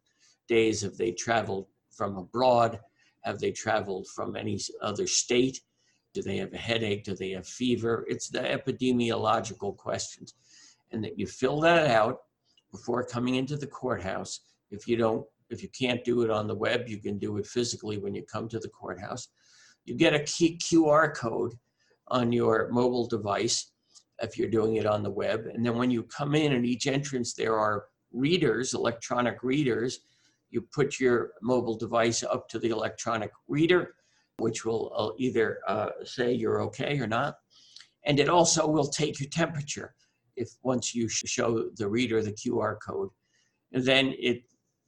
days, 0.48 0.82
have 0.82 0.96
they 0.96 1.12
traveled 1.12 1.66
from 1.90 2.16
abroad? 2.16 2.80
Have 3.22 3.38
they 3.38 3.50
traveled 3.50 4.06
from 4.14 4.36
any 4.36 4.60
other 4.82 5.06
state? 5.06 5.60
Do 6.16 6.22
they 6.22 6.38
have 6.38 6.54
a 6.54 6.56
headache? 6.56 7.04
Do 7.04 7.14
they 7.14 7.32
have 7.32 7.46
fever? 7.46 8.06
It's 8.08 8.30
the 8.30 8.38
epidemiological 8.38 9.76
questions. 9.76 10.32
And 10.90 11.04
that 11.04 11.18
you 11.18 11.26
fill 11.26 11.60
that 11.60 11.88
out 11.88 12.20
before 12.72 13.04
coming 13.04 13.34
into 13.34 13.54
the 13.54 13.66
courthouse. 13.66 14.40
If 14.70 14.88
you 14.88 14.96
don't, 14.96 15.26
if 15.50 15.62
you 15.62 15.68
can't 15.78 16.02
do 16.04 16.22
it 16.22 16.30
on 16.30 16.46
the 16.46 16.54
web, 16.54 16.88
you 16.88 16.96
can 16.96 17.18
do 17.18 17.36
it 17.36 17.46
physically 17.46 17.98
when 17.98 18.14
you 18.14 18.22
come 18.22 18.48
to 18.48 18.58
the 18.58 18.70
courthouse. 18.70 19.28
You 19.84 19.94
get 19.94 20.14
a 20.14 20.20
key 20.20 20.56
QR 20.56 21.14
code 21.14 21.52
on 22.08 22.32
your 22.32 22.70
mobile 22.72 23.06
device 23.06 23.72
if 24.22 24.38
you're 24.38 24.48
doing 24.48 24.76
it 24.76 24.86
on 24.86 25.02
the 25.02 25.10
web. 25.10 25.44
And 25.52 25.66
then 25.66 25.76
when 25.76 25.90
you 25.90 26.02
come 26.04 26.34
in 26.34 26.54
at 26.54 26.64
each 26.64 26.86
entrance, 26.86 27.34
there 27.34 27.58
are 27.58 27.88
readers, 28.10 28.72
electronic 28.72 29.42
readers. 29.42 30.00
You 30.48 30.62
put 30.62 30.98
your 30.98 31.32
mobile 31.42 31.76
device 31.76 32.22
up 32.22 32.48
to 32.48 32.58
the 32.58 32.70
electronic 32.70 33.32
reader, 33.48 33.96
which 34.38 34.64
will 34.64 34.92
uh, 34.96 35.10
either 35.18 35.60
uh, 35.66 35.90
say 36.04 36.32
you're 36.32 36.62
okay 36.62 36.98
or 36.98 37.06
not. 37.06 37.36
And 38.04 38.20
it 38.20 38.28
also 38.28 38.66
will 38.66 38.88
take 38.88 39.18
your 39.18 39.28
temperature 39.30 39.94
if 40.36 40.50
once 40.62 40.94
you 40.94 41.08
show 41.08 41.70
the 41.76 41.88
reader 41.88 42.22
the 42.22 42.32
QR 42.32 42.76
code. 42.86 43.08
And 43.72 43.84
then 43.84 44.14
it 44.18 44.44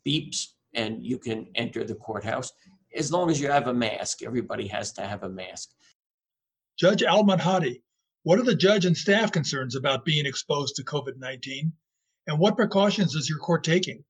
beeps 0.06 0.48
and 0.74 1.04
you 1.04 1.18
can 1.18 1.46
enter 1.54 1.84
the 1.84 1.94
courthouse 1.94 2.52
as 2.94 3.10
long 3.10 3.30
as 3.30 3.40
you 3.40 3.50
have 3.50 3.68
a 3.68 3.74
mask. 3.74 4.22
Everybody 4.22 4.66
has 4.68 4.92
to 4.94 5.02
have 5.02 5.22
a 5.22 5.28
mask. 5.28 5.70
Judge 6.78 7.02
Al 7.02 7.24
Madhani, 7.24 7.80
what 8.22 8.38
are 8.38 8.44
the 8.44 8.54
judge 8.54 8.84
and 8.84 8.96
staff 8.96 9.32
concerns 9.32 9.74
about 9.74 10.04
being 10.04 10.26
exposed 10.26 10.76
to 10.76 10.84
COVID 10.84 11.18
19? 11.18 11.72
And 12.26 12.38
what 12.38 12.56
precautions 12.56 13.14
is 13.14 13.28
your 13.28 13.38
court 13.38 13.64
taking? 13.64 14.04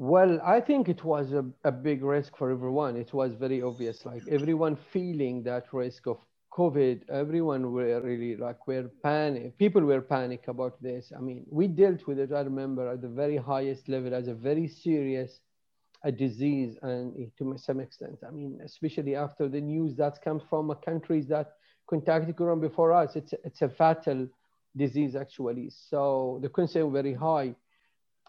Well, 0.00 0.40
I 0.44 0.60
think 0.60 0.88
it 0.88 1.02
was 1.02 1.32
a, 1.32 1.44
a 1.64 1.72
big 1.72 2.04
risk 2.04 2.36
for 2.36 2.52
everyone. 2.52 2.96
It 2.96 3.12
was 3.12 3.34
very 3.34 3.62
obvious, 3.62 4.06
like 4.06 4.22
everyone 4.28 4.76
feeling 4.76 5.42
that 5.42 5.72
risk 5.72 6.06
of 6.06 6.18
COVID, 6.52 7.10
everyone 7.10 7.72
were 7.72 8.00
really 8.00 8.36
like 8.36 8.64
were 8.68 8.88
panic. 9.02 9.58
People 9.58 9.82
were 9.82 10.00
panic 10.00 10.46
about 10.46 10.80
this. 10.80 11.12
I 11.16 11.20
mean, 11.20 11.44
we 11.50 11.66
dealt 11.66 12.06
with 12.06 12.20
it. 12.20 12.32
I 12.32 12.42
remember 12.42 12.88
at 12.88 13.02
the 13.02 13.08
very 13.08 13.36
highest 13.36 13.88
level 13.88 14.14
as 14.14 14.28
a 14.28 14.34
very 14.34 14.68
serious 14.68 15.40
a 16.04 16.12
disease, 16.12 16.78
and 16.82 17.32
to 17.36 17.58
some 17.58 17.80
extent, 17.80 18.20
I 18.24 18.30
mean, 18.30 18.60
especially 18.64 19.16
after 19.16 19.48
the 19.48 19.60
news 19.60 19.96
that 19.96 20.22
comes 20.22 20.44
from 20.48 20.72
countries 20.86 21.26
that 21.26 21.54
contacted 21.90 22.36
Corona 22.36 22.60
before 22.60 22.92
us, 22.92 23.16
it's, 23.16 23.34
it's 23.42 23.62
a 23.62 23.68
fatal 23.68 24.28
disease 24.76 25.16
actually. 25.16 25.70
So 25.70 26.38
the 26.40 26.50
concern 26.50 26.92
very 26.92 27.14
high, 27.14 27.56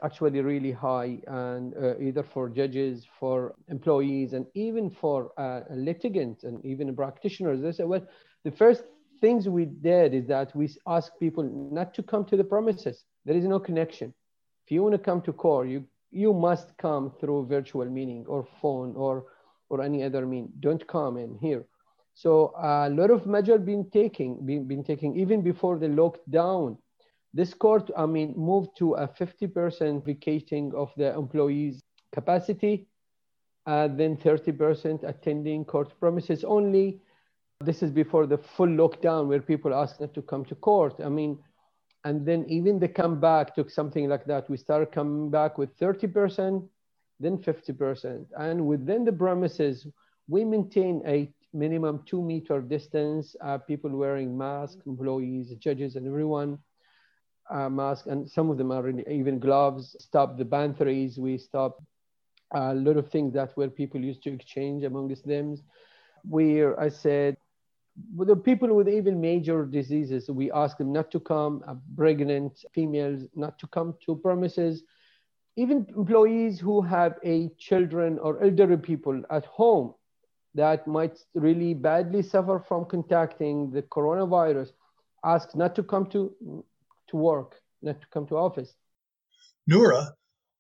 actually 0.04 0.42
really 0.42 0.72
high, 0.72 1.20
and 1.28 1.74
uh, 1.76 1.98
either 2.00 2.24
for 2.24 2.50
judges, 2.50 3.06
for 3.20 3.56
employees, 3.68 4.34
and 4.34 4.46
even 4.54 4.90
for 4.90 5.32
uh, 5.38 5.62
litigants 5.70 6.44
and 6.44 6.64
even 6.66 6.96
practitioners. 6.96 7.62
They 7.62 7.72
say, 7.72 7.84
well, 7.84 8.06
the 8.44 8.52
first 8.52 8.84
things 9.22 9.50
we 9.50 9.66
did 9.66 10.14
is 10.14 10.28
that 10.28 10.56
we 10.56 10.70
ask 10.88 11.12
people 11.20 11.44
not 11.72 11.94
to 11.96 12.04
come 12.04 12.26
to 12.26 12.38
the 12.38 12.44
premises. 12.44 13.06
There 13.26 13.36
is 13.36 13.46
no 13.46 13.60
connection. 13.60 14.14
If 14.66 14.72
you 14.72 14.84
want 14.84 14.94
to 14.94 15.00
come 15.00 15.22
to 15.24 15.34
court, 15.34 15.68
you 15.68 15.86
you 16.12 16.34
must 16.34 16.76
come 16.78 17.12
through 17.20 17.46
virtual 17.46 17.86
meeting 17.86 18.26
or 18.28 18.48
phone 18.62 18.96
or 18.96 19.26
or 19.70 19.82
any 19.82 20.04
other 20.04 20.26
mean. 20.26 20.52
Don't 20.60 20.86
come 20.88 21.18
in 21.18 21.38
here. 21.40 21.66
So 22.14 22.54
a 22.58 22.90
lot 22.90 23.12
of 23.12 23.26
measures 23.26 23.62
been 23.62 23.90
taking, 23.92 24.46
been, 24.46 24.68
been 24.68 24.84
taking 24.84 25.18
even 25.18 25.42
before 25.42 25.78
the 25.78 25.88
lockdown. 25.88 26.78
This 27.34 27.54
court, 27.54 27.92
I 27.98 28.06
mean, 28.06 28.34
moved 28.36 28.78
to 28.78 28.94
a 28.96 29.08
50% 29.08 30.06
vacating 30.06 30.74
of 30.76 30.92
the 30.98 31.14
employees' 31.16 31.82
capacity. 32.12 32.88
uh, 33.66 33.88
then 33.88 34.18
30% 34.18 35.04
attending 35.04 35.64
court 35.66 35.94
premises 36.00 36.44
only. 36.44 37.00
This 37.60 37.84
is 37.84 37.92
before 37.92 38.26
the 38.26 38.38
full 38.38 38.68
lockdown 38.68 39.28
where 39.28 39.42
people 39.42 39.74
asked 39.74 40.00
not 40.02 40.14
to 40.16 40.22
come 40.22 40.46
to 40.46 40.56
court. 40.56 40.96
I 41.04 41.10
mean, 41.10 41.38
and 42.04 42.26
then 42.26 42.46
even 42.48 42.80
the 42.80 42.88
comeback 42.88 43.54
took 43.56 43.70
something 43.70 44.10
like 44.10 44.26
that. 44.26 44.50
We 44.50 44.58
started 44.58 44.92
coming 44.92 45.30
back 45.30 45.58
with 45.58 45.78
30%, 45.78 46.68
then 47.20 47.38
50%. 47.38 48.26
And 48.38 48.66
within 48.66 49.06
the 49.06 49.12
premises, 49.14 49.86
we 50.28 50.46
maintain 50.46 51.02
a 51.06 51.32
minimum 51.54 52.04
two 52.06 52.22
meter 52.24 52.62
distance, 52.62 53.36
uh, 53.42 53.58
people 53.58 53.92
wearing 53.92 54.38
masks, 54.38 54.82
employees, 54.88 55.54
judges, 55.60 55.96
and 55.96 56.08
everyone. 56.08 56.58
Uh, 57.50 57.70
mask 57.70 58.06
and 58.06 58.30
some 58.30 58.50
of 58.50 58.58
them 58.58 58.72
are 58.72 58.84
really, 58.84 59.04
even 59.10 59.40
gloves. 59.40 59.96
Stop 60.00 60.38
the 60.38 60.46
bantheries. 60.46 61.18
We 61.18 61.38
stop 61.38 61.84
a 62.54 62.74
lot 62.74 62.98
of 62.98 63.10
things 63.10 63.34
that 63.34 63.56
were 63.58 63.70
people 63.70 64.00
used 64.02 64.24
to 64.24 64.34
exchange 64.34 64.84
amongst 64.84 65.26
them. 65.26 65.56
Where 66.24 66.80
I 66.80 66.90
said, 66.90 67.38
the 68.18 68.36
people 68.36 68.74
with 68.76 68.88
even 68.88 69.20
major 69.20 69.66
diseases, 69.66 70.30
we 70.30 70.52
ask 70.52 70.78
them 70.78 70.94
not 70.94 71.12
to 71.12 71.20
come. 71.20 71.64
Uh, 71.68 71.76
pregnant 71.96 72.64
females 72.74 73.24
not 73.36 73.58
to 73.60 73.68
come 73.68 73.96
to 74.06 74.16
premises. 74.16 74.84
Even 75.56 75.86
employees 75.98 76.60
who 76.60 76.82
have 76.82 77.16
a 77.24 77.50
children 77.58 78.20
or 78.20 78.42
elderly 78.44 78.78
people 78.78 79.22
at 79.32 79.46
home 79.46 79.94
that 80.56 80.88
might 80.88 81.20
really 81.34 81.74
badly 81.74 82.22
suffer 82.22 82.60
from 82.60 82.86
contacting 82.86 83.72
the 83.72 83.82
coronavirus 83.84 84.72
ask 85.24 85.56
not 85.56 85.76
to 85.76 85.84
come 85.84 86.06
to 86.08 86.34
to 87.10 87.18
work, 87.18 87.56
not 87.82 88.02
to 88.02 88.08
come 88.08 88.26
to 88.28 88.38
office. 88.38 88.74
Noora, 89.70 90.14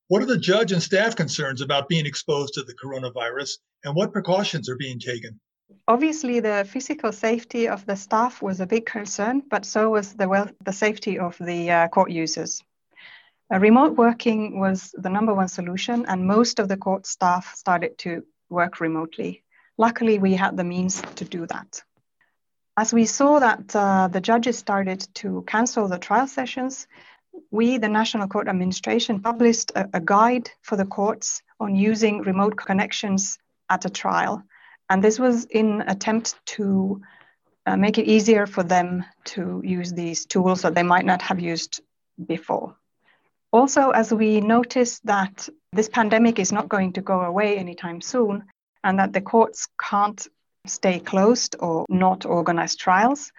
what 0.08 0.22
are 0.22 0.28
the 0.28 0.38
judge 0.38 0.72
and 0.72 0.82
staff 0.82 1.16
concerns 1.16 1.62
about 1.62 1.88
being 1.88 2.06
exposed 2.06 2.54
to 2.56 2.64
the 2.64 2.74
coronavirus 2.74 3.58
and 3.84 3.96
what 3.96 4.14
precautions 4.14 4.70
are 4.70 4.76
being 4.76 5.00
taken? 5.00 5.40
Obviously, 5.88 6.40
the 6.40 6.68
physical 6.68 7.12
safety 7.12 7.68
of 7.68 7.86
the 7.86 7.96
staff 7.96 8.42
was 8.42 8.60
a 8.60 8.66
big 8.66 8.86
concern, 8.86 9.44
but 9.50 9.66
so 9.66 9.92
was 9.92 10.14
the, 10.14 10.28
well, 10.28 10.50
the 10.64 10.74
safety 10.74 11.20
of 11.20 11.38
the 11.40 11.70
uh, 11.70 11.88
court 11.90 12.10
users. 12.10 12.64
Uh, 13.54 13.60
remote 13.60 13.96
working 13.98 14.60
was 14.60 14.94
the 14.98 15.10
number 15.10 15.34
one 15.34 15.48
solution, 15.48 16.06
and 16.08 16.26
most 16.26 16.60
of 16.60 16.68
the 16.68 16.78
court 16.78 17.06
staff 17.06 17.54
started 17.56 17.98
to 18.00 18.24
work 18.50 18.80
remotely. 18.80 19.44
Luckily, 19.78 20.20
we 20.20 20.34
had 20.34 20.58
the 20.58 20.64
means 20.64 21.02
to 21.16 21.26
do 21.26 21.46
that. 21.48 21.84
As 22.80 22.94
we 22.94 23.06
saw 23.06 23.40
that 23.40 23.76
uh, 23.76 24.08
the 24.08 24.22
judges 24.22 24.58
started 24.58 25.06
to 25.16 25.44
cancel 25.46 25.90
the 25.90 26.00
trial 26.00 26.28
sessions, 26.28 26.88
we, 27.52 27.78
the 27.78 27.90
National 27.90 28.26
Court 28.30 28.48
Administration, 28.48 29.20
published 29.20 29.74
a, 29.76 29.90
a 29.96 30.00
guide 30.00 30.50
for 30.62 30.78
the 30.78 30.86
courts 30.86 31.44
on 31.60 31.76
using 31.76 32.22
remote 32.22 32.56
connections 32.56 33.38
at 33.70 33.84
a 33.84 33.90
trial. 33.90 34.44
And 34.90 35.04
this 35.04 35.20
was 35.20 35.44
in 35.44 35.82
attempt 35.88 36.36
to 36.56 37.02
uh, 37.66 37.76
make 37.76 37.98
it 37.98 38.08
easier 38.08 38.48
for 38.48 38.64
them 38.64 39.04
to 39.36 39.62
use 39.62 39.92
these 39.92 40.26
tools 40.26 40.62
that 40.62 40.74
they 40.74 40.84
might 40.84 41.06
not 41.06 41.22
have 41.22 41.42
used 41.42 41.82
before. 42.28 42.78
Also, 43.52 43.90
as 43.90 44.14
we 44.14 44.40
noticed 44.40 45.06
that 45.06 45.50
this 45.74 45.90
pandemic 45.90 46.40
is 46.40 46.54
not 46.54 46.70
going 46.70 46.94
to 46.94 47.02
go 47.02 47.20
away 47.20 47.58
anytime 47.58 48.00
soon, 48.00 48.46
and 48.86 49.00
that 49.00 49.12
the 49.12 49.20
courts 49.20 49.68
can't 49.78 50.26
stay 50.70 51.00
closed 51.00 51.56
or 51.60 51.86
not 51.90 52.26
organize 52.26 52.76
trials, 52.76 53.32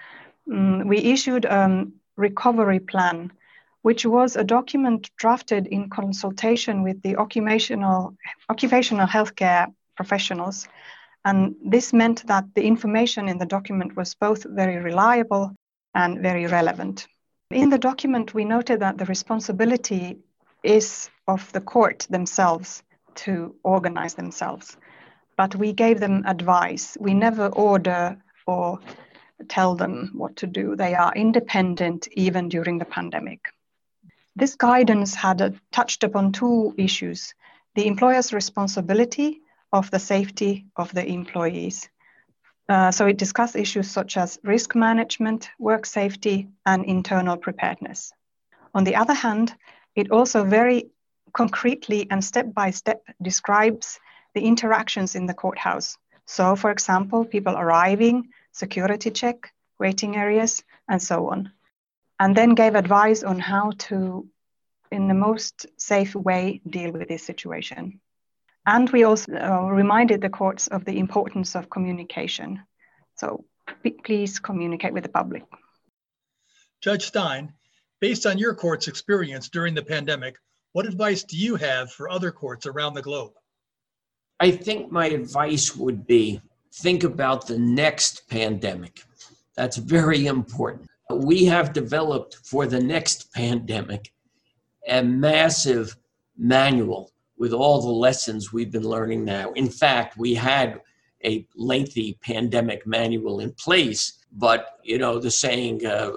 um, 0.51 0.87
we 0.89 0.99
issued 0.99 1.45
a 1.45 1.87
recovery 2.17 2.81
plan, 2.81 3.33
which 3.83 4.05
was 4.05 4.37
a 4.37 4.45
document 4.45 5.11
drafted 5.17 5.67
in 5.67 5.89
consultation 5.89 6.83
with 6.83 7.01
the 7.03 7.17
occupational, 7.17 8.15
occupational 8.49 9.07
healthcare 9.07 9.73
professionals. 9.97 10.69
And 11.25 11.55
this 11.65 11.93
meant 11.93 12.27
that 12.27 12.45
the 12.55 12.67
information 12.67 13.29
in 13.29 13.39
the 13.39 13.47
document 13.47 13.97
was 13.97 14.15
both 14.15 14.45
very 14.45 14.79
reliable 14.79 15.55
and 15.95 16.21
very 16.21 16.47
relevant. 16.47 17.07
In 17.51 17.71
the 17.71 17.79
document, 17.79 18.33
we 18.33 18.45
noted 18.45 18.81
that 18.81 18.97
the 18.97 19.07
responsibility 19.07 20.19
is 20.63 21.11
of 21.27 21.51
the 21.53 21.61
court 21.61 22.07
themselves 22.11 22.83
to 23.17 23.55
organize 23.63 24.15
themselves 24.15 24.77
but 25.41 25.57
we 25.57 25.73
gave 25.73 26.01
them 26.01 26.23
advice. 26.27 26.99
We 27.01 27.15
never 27.15 27.47
order 27.47 28.19
or 28.47 28.79
tell 29.49 29.75
them 29.75 30.11
what 30.13 30.37
to 30.37 30.47
do. 30.47 30.77
They 30.77 30.95
are 30.95 31.15
independent 31.15 32.09
even 32.13 32.51
during 32.51 32.77
the 32.77 32.85
pandemic. 32.85 33.41
This 34.37 34.55
guidance 34.55 35.15
had 35.15 35.59
touched 35.73 36.05
upon 36.05 36.33
two 36.33 36.75
issues 36.77 37.33
the 37.75 37.87
employer's 37.87 38.35
responsibility 38.35 39.41
of 39.73 39.91
the 39.91 39.99
safety 39.99 40.67
of 40.77 40.93
the 40.93 41.07
employees. 41.07 41.89
Uh, 42.69 42.91
so 42.91 43.07
it 43.07 43.17
discussed 43.17 43.57
issues 43.57 43.91
such 43.91 44.19
as 44.19 44.39
risk 44.45 44.75
management, 44.75 45.49
work 45.59 45.87
safety, 45.87 46.49
and 46.67 46.85
internal 46.85 47.39
preparedness. 47.39 48.13
On 48.75 48.85
the 48.85 48.97
other 48.97 49.15
hand, 49.15 49.55
it 49.95 50.11
also 50.11 50.45
very 50.45 50.91
concretely 51.33 52.07
and 52.11 52.23
step 52.23 52.53
by 52.53 52.73
step 52.73 53.03
describes 53.23 53.99
the 54.35 54.43
interactions 54.43 55.15
in 55.15 55.27
the 55.27 55.35
courthouse. 55.35 55.99
So, 56.27 56.57
for 56.57 56.71
example, 56.71 57.25
people 57.25 57.57
arriving, 57.57 58.29
security 58.53 59.11
check, 59.11 59.53
waiting 59.79 60.17
areas, 60.17 60.63
and 60.89 61.03
so 61.03 61.31
on. 61.31 61.53
And 62.19 62.37
then 62.37 62.55
gave 62.55 62.75
advice 62.75 63.23
on 63.23 63.39
how 63.39 63.73
to, 63.89 64.29
in 64.93 65.09
the 65.09 65.15
most 65.15 65.67
safe 65.77 66.15
way, 66.15 66.61
deal 66.69 66.93
with 66.93 67.09
this 67.09 67.25
situation. 67.25 68.01
And 68.67 68.91
we 68.91 69.05
also 69.05 69.33
uh, 69.33 69.71
reminded 69.71 70.21
the 70.21 70.29
courts 70.29 70.69
of 70.69 70.85
the 70.85 70.99
importance 70.99 71.57
of 71.57 71.71
communication. 71.71 72.61
So 73.17 73.45
p- 73.83 73.91
please 74.05 74.39
communicate 74.39 74.93
with 74.93 75.03
the 75.03 75.09
public. 75.09 75.45
Judge 76.81 77.07
Stein, 77.07 77.55
based 78.01 78.27
on 78.27 78.39
your 78.39 78.55
court's 78.55 78.89
experience 78.89 79.49
during 79.49 79.75
the 79.75 79.83
pandemic, 79.83 80.37
what 80.73 80.87
advice 80.87 81.25
do 81.25 81.37
you 81.37 81.57
have 81.57 81.91
for 81.91 82.09
other 82.09 82.31
courts 82.31 82.67
around 82.67 82.95
the 82.95 83.03
globe? 83.03 83.33
I 84.41 84.51
think 84.51 84.91
my 84.91 85.07
advice 85.07 85.77
would 85.77 86.07
be 86.07 86.41
think 86.73 87.05
about 87.05 87.47
the 87.47 87.59
next 87.59 88.27
pandemic. 88.29 89.03
That's 89.55 89.77
very 89.77 90.27
important. 90.27 90.89
We 91.11 91.45
have 91.45 91.75
developed 91.75 92.37
for 92.37 92.67
the 92.67 92.81
next 92.81 93.33
pandemic 93.35 94.13
a 94.89 95.03
massive 95.03 95.97
manual 96.39 97.13
with 97.37 97.53
all 97.53 97.83
the 97.83 97.89
lessons 97.89 98.53
we've 98.53 98.71
been 98.71 98.89
learning 98.89 99.25
now. 99.25 99.53
In 99.53 99.69
fact, 99.69 100.17
we 100.17 100.35
had 100.35 100.81
a 101.23 101.47
lengthy 101.55 102.19
pandemic 102.23 102.87
manual 102.87 103.41
in 103.41 103.53
place, 103.53 104.25
but 104.33 104.79
you 104.83 104.97
know 104.97 105.19
the 105.19 105.31
saying, 105.31 105.85
uh, 105.85 106.13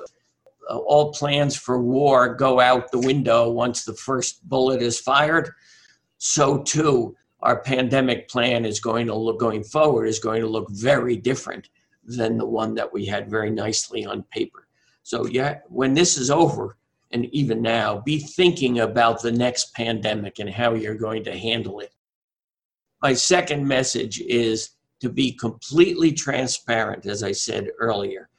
all 0.70 1.12
plans 1.12 1.58
for 1.58 1.82
war 1.82 2.36
go 2.36 2.62
out 2.62 2.92
the 2.92 3.00
window 3.00 3.50
once 3.50 3.84
the 3.84 3.94
first 3.94 4.48
bullet 4.48 4.82
is 4.82 4.98
fired. 5.00 5.52
So 6.20 6.64
too, 6.64 7.18
our 7.44 7.60
pandemic 7.62 8.30
plan 8.30 8.66
is 8.66 8.80
going 8.80 9.06
to 9.08 9.16
look 9.16 9.40
going 9.40 9.64
forward 9.64 10.06
is 10.06 10.20
going 10.20 10.42
to 10.42 10.48
look 10.48 10.70
very 10.72 11.16
different 11.16 11.70
than 12.06 12.38
the 12.38 12.46
one 12.46 12.74
that 12.76 12.92
we 12.92 13.06
had 13.06 13.30
very 13.30 13.50
nicely 13.50 14.06
on 14.06 14.24
paper. 14.24 14.68
So 15.04 15.26
yeah, 15.28 15.60
when 15.68 15.94
this 15.94 16.18
is 16.18 16.32
over, 16.32 16.78
and 17.12 17.26
even 17.26 17.62
now, 17.62 18.00
be 18.00 18.18
thinking 18.18 18.80
about 18.80 19.22
the 19.22 19.32
next 19.32 19.74
pandemic 19.76 20.40
and 20.40 20.50
how 20.50 20.74
you're 20.74 20.96
going 20.96 21.24
to 21.26 21.38
handle 21.38 21.80
it. 21.80 21.94
My 23.04 23.14
second 23.14 23.68
message 23.68 24.20
is 24.22 24.72
to 25.00 25.10
be 25.10 25.34
completely 25.34 26.12
transparent, 26.12 27.06
as 27.06 27.22
I 27.22 27.34
said 27.34 27.68
earlier. 27.78 28.30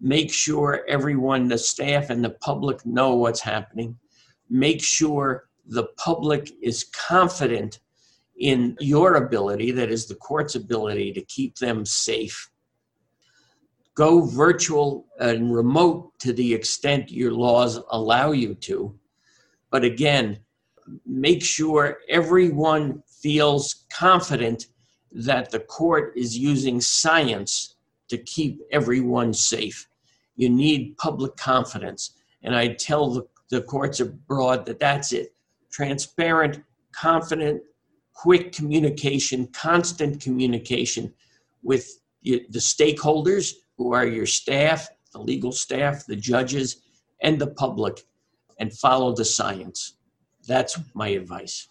Make 0.00 0.32
sure 0.32 0.84
everyone, 0.88 1.46
the 1.46 1.58
staff 1.58 2.10
and 2.10 2.24
the 2.24 2.30
public 2.30 2.84
know 2.84 3.14
what's 3.14 3.40
happening. 3.40 3.96
Make 4.50 4.82
sure 4.82 5.48
the 5.66 5.84
public 5.96 6.50
is 6.60 6.84
confident 6.84 7.78
in 8.38 8.76
your 8.80 9.14
ability, 9.14 9.70
that 9.72 9.90
is 9.90 10.06
the 10.06 10.14
court's 10.16 10.54
ability, 10.54 11.12
to 11.12 11.22
keep 11.22 11.56
them 11.56 11.84
safe. 11.84 12.50
Go 13.94 14.22
virtual 14.22 15.06
and 15.20 15.54
remote 15.54 16.18
to 16.20 16.32
the 16.32 16.52
extent 16.52 17.12
your 17.12 17.32
laws 17.32 17.78
allow 17.90 18.32
you 18.32 18.54
to. 18.56 18.98
But 19.70 19.84
again, 19.84 20.40
make 21.06 21.44
sure 21.44 21.98
everyone 22.08 23.02
feels 23.06 23.86
confident 23.92 24.66
that 25.12 25.50
the 25.50 25.60
court 25.60 26.12
is 26.16 26.36
using 26.36 26.80
science 26.80 27.76
to 28.08 28.18
keep 28.18 28.60
everyone 28.72 29.32
safe. 29.32 29.88
You 30.36 30.50
need 30.50 30.96
public 30.98 31.36
confidence. 31.36 32.16
And 32.42 32.54
I 32.54 32.74
tell 32.74 33.10
the, 33.10 33.22
the 33.50 33.62
courts 33.62 34.00
abroad 34.00 34.66
that 34.66 34.80
that's 34.80 35.12
it 35.12 35.34
transparent, 35.70 36.62
confident, 36.92 37.60
quick 38.14 38.52
communication, 38.52 39.46
constant 39.48 40.20
communication 40.20 41.12
with 41.62 42.00
the 42.22 42.46
stakeholders 42.54 43.54
who 43.76 43.92
are 43.92 44.06
your 44.06 44.26
staff, 44.26 44.88
the 45.12 45.18
legal 45.18 45.52
staff, 45.52 46.06
the 46.06 46.16
judges, 46.16 46.82
and 47.20 47.38
the 47.38 47.48
public, 47.48 48.02
and 48.58 48.72
follow 48.72 49.12
the 49.14 49.24
science. 49.24 49.96
That's 50.46 50.78
my 50.94 51.08
advice. 51.08 51.68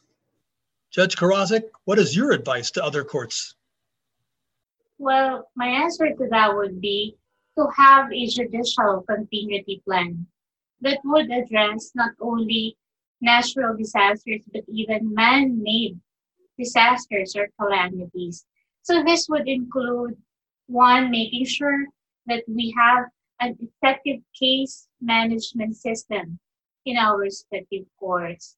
Judge 0.92 1.16
Karazic, 1.16 1.64
what 1.86 1.98
is 1.98 2.16
your 2.16 2.32
advice 2.32 2.70
to 2.72 2.84
other 2.84 3.04
courts? 3.04 3.56
Well, 5.00 5.50
my 5.56 5.68
answer 5.68 6.10
to 6.10 6.28
that 6.30 6.56
would 6.56 6.80
be 6.80 7.18
to 7.58 7.68
have 7.76 8.12
a 8.12 8.28
judicial 8.28 9.04
continuity 9.08 9.82
plan 9.86 10.28
that 10.82 11.00
would 11.04 11.32
address 11.32 11.92
not 11.96 12.12
only 12.20 12.78
natural 13.22 13.76
disasters, 13.76 14.42
but 14.52 14.64
even 14.68 15.14
man 15.14 15.62
made 15.64 16.00
disasters 16.58 17.36
or 17.36 17.48
calamities. 17.60 18.46
So, 18.82 19.04
this 19.04 19.28
would 19.30 19.48
include 19.48 20.18
one, 20.68 21.12
making 21.12 21.46
sure 21.46 21.86
that 22.28 22.44
we 22.48 22.74
have 22.78 23.06
an 23.40 23.58
effective 23.60 24.22
case 24.40 24.88
management 25.02 25.76
system 25.76 26.40
in 26.86 26.98
our 26.98 27.18
respective 27.18 27.86
courts. 28.00 28.56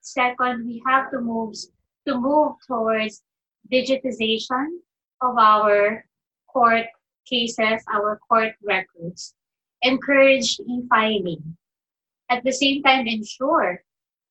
Second, 0.00 0.66
we 0.66 0.82
have 0.86 1.10
to 1.10 1.20
move 1.20 1.54
to 2.06 2.20
move 2.20 2.52
towards 2.66 3.22
digitization 3.72 4.66
of 5.20 5.36
our 5.38 6.04
court 6.46 6.86
cases, 7.26 7.82
our 7.92 8.18
court 8.28 8.54
records, 8.62 9.34
encourage 9.82 10.58
e-filing. 10.60 11.56
At 12.30 12.44
the 12.44 12.52
same 12.52 12.82
time, 12.82 13.06
ensure 13.06 13.82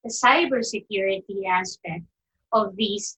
the 0.04 0.10
cybersecurity 0.10 1.46
aspect 1.50 2.04
of 2.56 2.76
these 2.76 3.18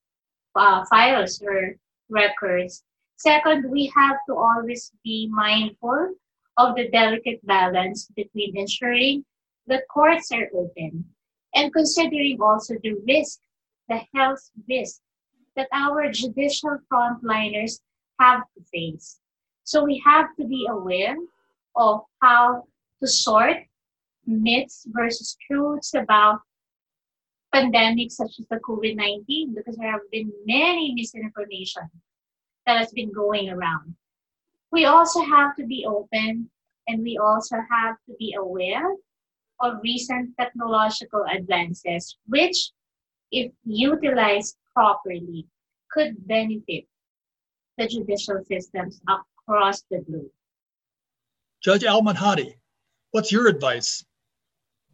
uh, 0.55 0.83
files 0.89 1.41
or 1.41 1.77
records. 2.09 2.83
Second, 3.17 3.69
we 3.71 3.91
have 3.95 4.17
to 4.27 4.35
always 4.35 4.91
be 5.03 5.29
mindful 5.31 6.15
of 6.57 6.75
the 6.75 6.89
delicate 6.89 7.45
balance 7.45 8.07
between 8.15 8.57
ensuring 8.57 9.23
that 9.67 9.87
courts 9.93 10.31
are 10.31 10.49
open 10.53 11.05
and 11.53 11.73
considering 11.73 12.37
also 12.41 12.75
the 12.83 12.95
risk, 13.07 13.39
the 13.89 14.01
health 14.15 14.49
risk 14.67 14.99
that 15.55 15.67
our 15.71 16.11
judicial 16.11 16.77
frontliners 16.91 17.79
have 18.19 18.41
to 18.55 18.63
face. 18.73 19.19
So 19.63 19.83
we 19.83 20.01
have 20.05 20.27
to 20.39 20.45
be 20.45 20.67
aware 20.69 21.15
of 21.75 22.01
how 22.21 22.63
to 23.01 23.07
sort 23.07 23.57
myths 24.25 24.85
versus 24.89 25.37
truths 25.45 25.93
about 25.93 26.41
pandemics 27.53 28.13
such 28.13 28.39
as 28.39 28.47
the 28.49 28.57
COVID 28.57 28.95
19 28.95 29.55
because 29.55 29.75
there 29.77 29.91
have 29.91 30.01
been 30.11 30.31
many 30.45 30.93
misinformation 30.93 31.83
that 32.65 32.77
has 32.77 32.91
been 32.91 33.11
going 33.11 33.49
around. 33.49 33.95
We 34.71 34.85
also 34.85 35.21
have 35.23 35.55
to 35.55 35.65
be 35.65 35.85
open 35.85 36.49
and 36.87 37.03
we 37.03 37.17
also 37.17 37.57
have 37.69 37.95
to 38.07 38.15
be 38.19 38.35
aware 38.37 38.93
of 39.61 39.79
recent 39.83 40.35
technological 40.39 41.25
advances, 41.31 42.17
which, 42.27 42.71
if 43.31 43.51
utilized 43.65 44.57
properly, 44.73 45.47
could 45.91 46.15
benefit 46.27 46.85
the 47.77 47.87
judicial 47.87 48.43
systems 48.45 49.01
across 49.07 49.83
the 49.89 49.99
globe. 49.99 50.29
Judge 51.61 51.83
Al 51.83 52.01
Madhani, 52.01 52.55
what's 53.11 53.31
your 53.31 53.47
advice? 53.47 54.05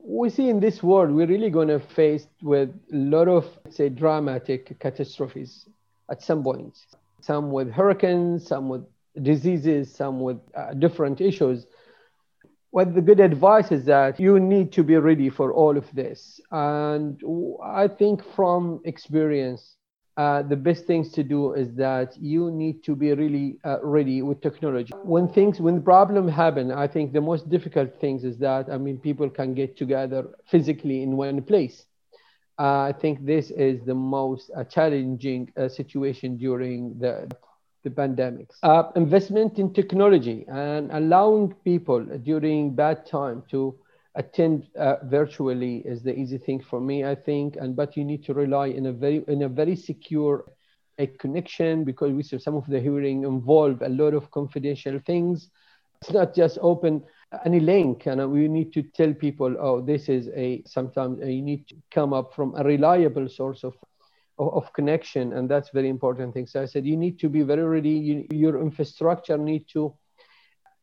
We 0.06 0.30
see 0.30 0.50
in 0.50 0.60
this 0.60 0.84
world, 0.84 1.12
we're 1.12 1.28
really 1.28 1.50
going 1.50 1.70
to 1.70 1.80
face 1.80 2.28
with 2.42 2.70
a 2.92 2.96
lot 2.96 3.30
of, 3.30 3.46
say, 3.70 3.88
dramatic 3.88 4.78
catastrophes 4.80 5.66
at 6.12 6.22
some 6.22 6.44
point. 6.44 6.78
Some 7.22 7.52
with 7.52 7.72
hurricanes, 7.72 8.46
some 8.46 8.68
with 8.68 8.86
diseases, 9.22 9.94
some 9.94 10.20
with 10.20 10.40
uh, 10.56 10.74
different 10.74 11.22
issues. 11.22 11.66
What 12.72 12.94
the 12.94 13.02
good 13.02 13.20
advice 13.20 13.72
is 13.72 13.86
that 13.86 14.20
you 14.20 14.40
need 14.40 14.74
to 14.74 14.84
be 14.84 14.98
ready 14.98 15.30
for 15.30 15.54
all 15.54 15.78
of 15.78 15.86
this. 15.94 16.42
And 16.52 17.22
I 17.64 17.88
think 17.88 18.26
from 18.36 18.82
experience, 18.84 19.78
uh, 20.18 20.44
the 20.44 20.56
best 20.56 20.86
things 20.86 21.12
to 21.12 21.24
do 21.24 21.54
is 21.54 21.74
that 21.76 22.16
you 22.20 22.52
need 22.52 22.84
to 22.84 22.96
be 22.96 23.14
really 23.14 23.58
uh, 23.66 23.78
ready 23.82 24.22
with 24.22 24.42
technology. 24.42 24.94
When 25.04 25.28
things, 25.28 25.60
when 25.60 25.82
problem 25.82 26.28
happen, 26.28 26.72
I 26.72 26.88
think 26.88 27.14
the 27.14 27.22
most 27.22 27.50
difficult 27.50 28.00
things 28.00 28.24
is 28.24 28.38
that 28.40 28.70
I 28.72 28.78
mean 28.78 28.98
people 29.00 29.30
can 29.30 29.54
get 29.54 29.76
together 29.78 30.26
physically 30.50 31.02
in 31.04 31.18
one 31.18 31.42
place. 31.42 31.86
Uh, 32.60 32.82
I 32.82 32.94
think 32.94 33.26
this 33.26 33.50
is 33.52 33.84
the 33.86 33.96
most 33.96 34.52
uh, 34.56 34.64
challenging 34.64 35.52
uh, 35.58 35.68
situation 35.68 36.38
during 36.38 36.98
the 37.00 37.30
the 37.84 37.90
pandemics. 37.90 38.56
investment 38.96 39.60
in 39.60 39.74
technology 39.74 40.46
and 40.48 40.90
allowing 40.92 41.54
people 41.66 42.00
during 42.24 42.74
bad 42.76 43.06
time 43.06 43.44
to 43.52 43.76
attend 44.16 44.68
uh, 44.78 44.98
virtually 45.04 45.78
is 45.86 46.04
the 46.04 46.18
easy 46.18 46.38
thing 46.38 46.60
for 46.62 46.80
me 46.80 47.04
i 47.04 47.16
think. 47.16 47.56
And 47.56 47.76
but 47.76 47.98
you 47.98 48.06
need 48.06 48.24
to 48.26 48.34
rely 48.34 48.68
in 48.68 48.88
a 48.88 48.94
very 48.94 49.24
in 49.28 49.44
a 49.44 49.50
very 49.50 49.76
secure 49.76 50.46
a 51.00 51.08
connection 51.08 51.84
because 51.84 52.12
we 52.12 52.22
see 52.22 52.38
some 52.38 52.56
of 52.56 52.68
the 52.68 52.80
hearing 52.80 53.24
involve 53.24 53.82
a 53.82 53.90
lot 53.90 54.14
of 54.14 54.30
confidential 54.30 55.00
things. 55.08 55.50
It's 56.02 56.12
not 56.12 56.36
just 56.36 56.60
open 56.62 57.04
any 57.46 57.60
link 57.60 58.06
and 58.06 58.32
we 58.32 58.48
need 58.48 58.72
to 58.74 58.84
tell 58.84 59.12
people 59.14 59.56
oh 59.60 59.82
this 59.82 60.08
is 60.08 60.30
a 60.36 60.62
sometimes 60.68 61.20
you 61.20 61.42
need 61.42 61.68
to 61.70 61.76
come 61.90 62.14
up 62.14 62.34
from 62.36 62.54
a 62.56 62.64
reliable 62.64 63.28
source 63.28 63.64
of 63.64 63.74
of, 64.40 64.74
connection 64.74 65.34
and 65.34 65.50
that's 65.50 65.70
very 65.70 65.90
important 65.90 66.34
thing. 66.34 66.48
So 66.48 66.62
i 66.62 66.66
said 66.66 66.86
you 66.86 66.98
need 66.98 67.20
to 67.20 67.30
be 67.30 67.44
very 67.44 67.64
ready. 67.64 67.92
You, 67.92 68.28
your 68.32 68.62
infrastructure 68.62 69.38
need 69.38 69.68
to 69.70 69.94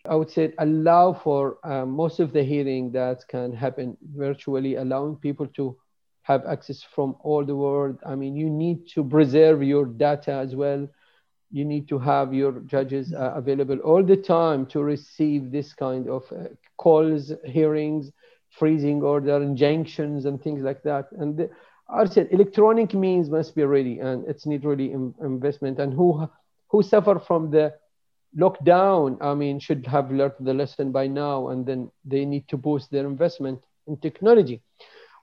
I 0.09 0.15
would 0.15 0.31
say 0.31 0.53
allow 0.59 1.13
for 1.13 1.59
uh, 1.65 1.85
most 1.85 2.21
of 2.21 2.33
the 2.33 2.43
hearing 2.43 2.93
that 2.93 3.27
can 3.29 3.53
happen 3.53 3.97
virtually, 4.17 4.77
allowing 4.77 5.17
people 5.17 5.47
to 5.49 5.77
have 6.23 6.47
access 6.47 6.83
from 6.83 7.17
all 7.21 7.45
the 7.45 7.57
world. 7.57 7.99
I 8.07 8.15
mean, 8.15 8.37
you 8.37 8.49
need 8.49 8.89
to 8.95 9.05
preserve 9.05 9.63
your 9.63 9.85
data 9.87 10.33
as 10.33 10.55
well. 10.55 10.89
You 11.51 11.65
need 11.65 11.89
to 11.89 11.99
have 11.99 12.33
your 12.33 12.61
judges 12.61 13.13
uh, 13.13 13.33
available 13.35 13.79
all 13.81 14.03
the 14.03 14.17
time 14.17 14.67
to 14.67 14.83
receive 14.83 15.51
this 15.51 15.73
kind 15.75 16.09
of 16.09 16.23
uh, 16.33 16.45
calls, 16.77 17.33
hearings, 17.45 18.11
freezing 18.51 19.03
order, 19.03 19.43
injunctions, 19.43 20.25
and 20.27 20.41
things 20.41 20.63
like 20.63 20.83
that. 20.85 21.09
And 21.13 21.37
the, 21.37 21.51
I 21.89 22.05
said 22.05 22.29
electronic 22.31 22.95
means 22.95 23.29
must 23.29 23.55
be 23.55 23.65
ready, 23.65 23.99
and 23.99 24.25
it's 24.29 24.47
need 24.47 24.65
really 24.65 24.93
in, 24.93 25.15
investment. 25.21 25.79
And 25.79 25.93
who 25.93 26.29
who 26.69 26.83
suffer 26.83 27.19
from 27.19 27.51
the 27.51 27.75
lockdown, 28.37 29.17
I 29.21 29.35
mean, 29.35 29.59
should 29.59 29.87
have 29.87 30.11
learned 30.11 30.35
the 30.41 30.55
lesson 30.55 30.93
by 30.93 31.07
now, 31.07 31.49
and 31.49 31.67
then 31.67 31.91
they 32.05 32.25
need 32.25 32.49
to 32.49 32.57
boost 32.57 32.91
their 32.91 33.07
investment 33.07 33.61
in 33.87 33.97
technology. 33.97 34.63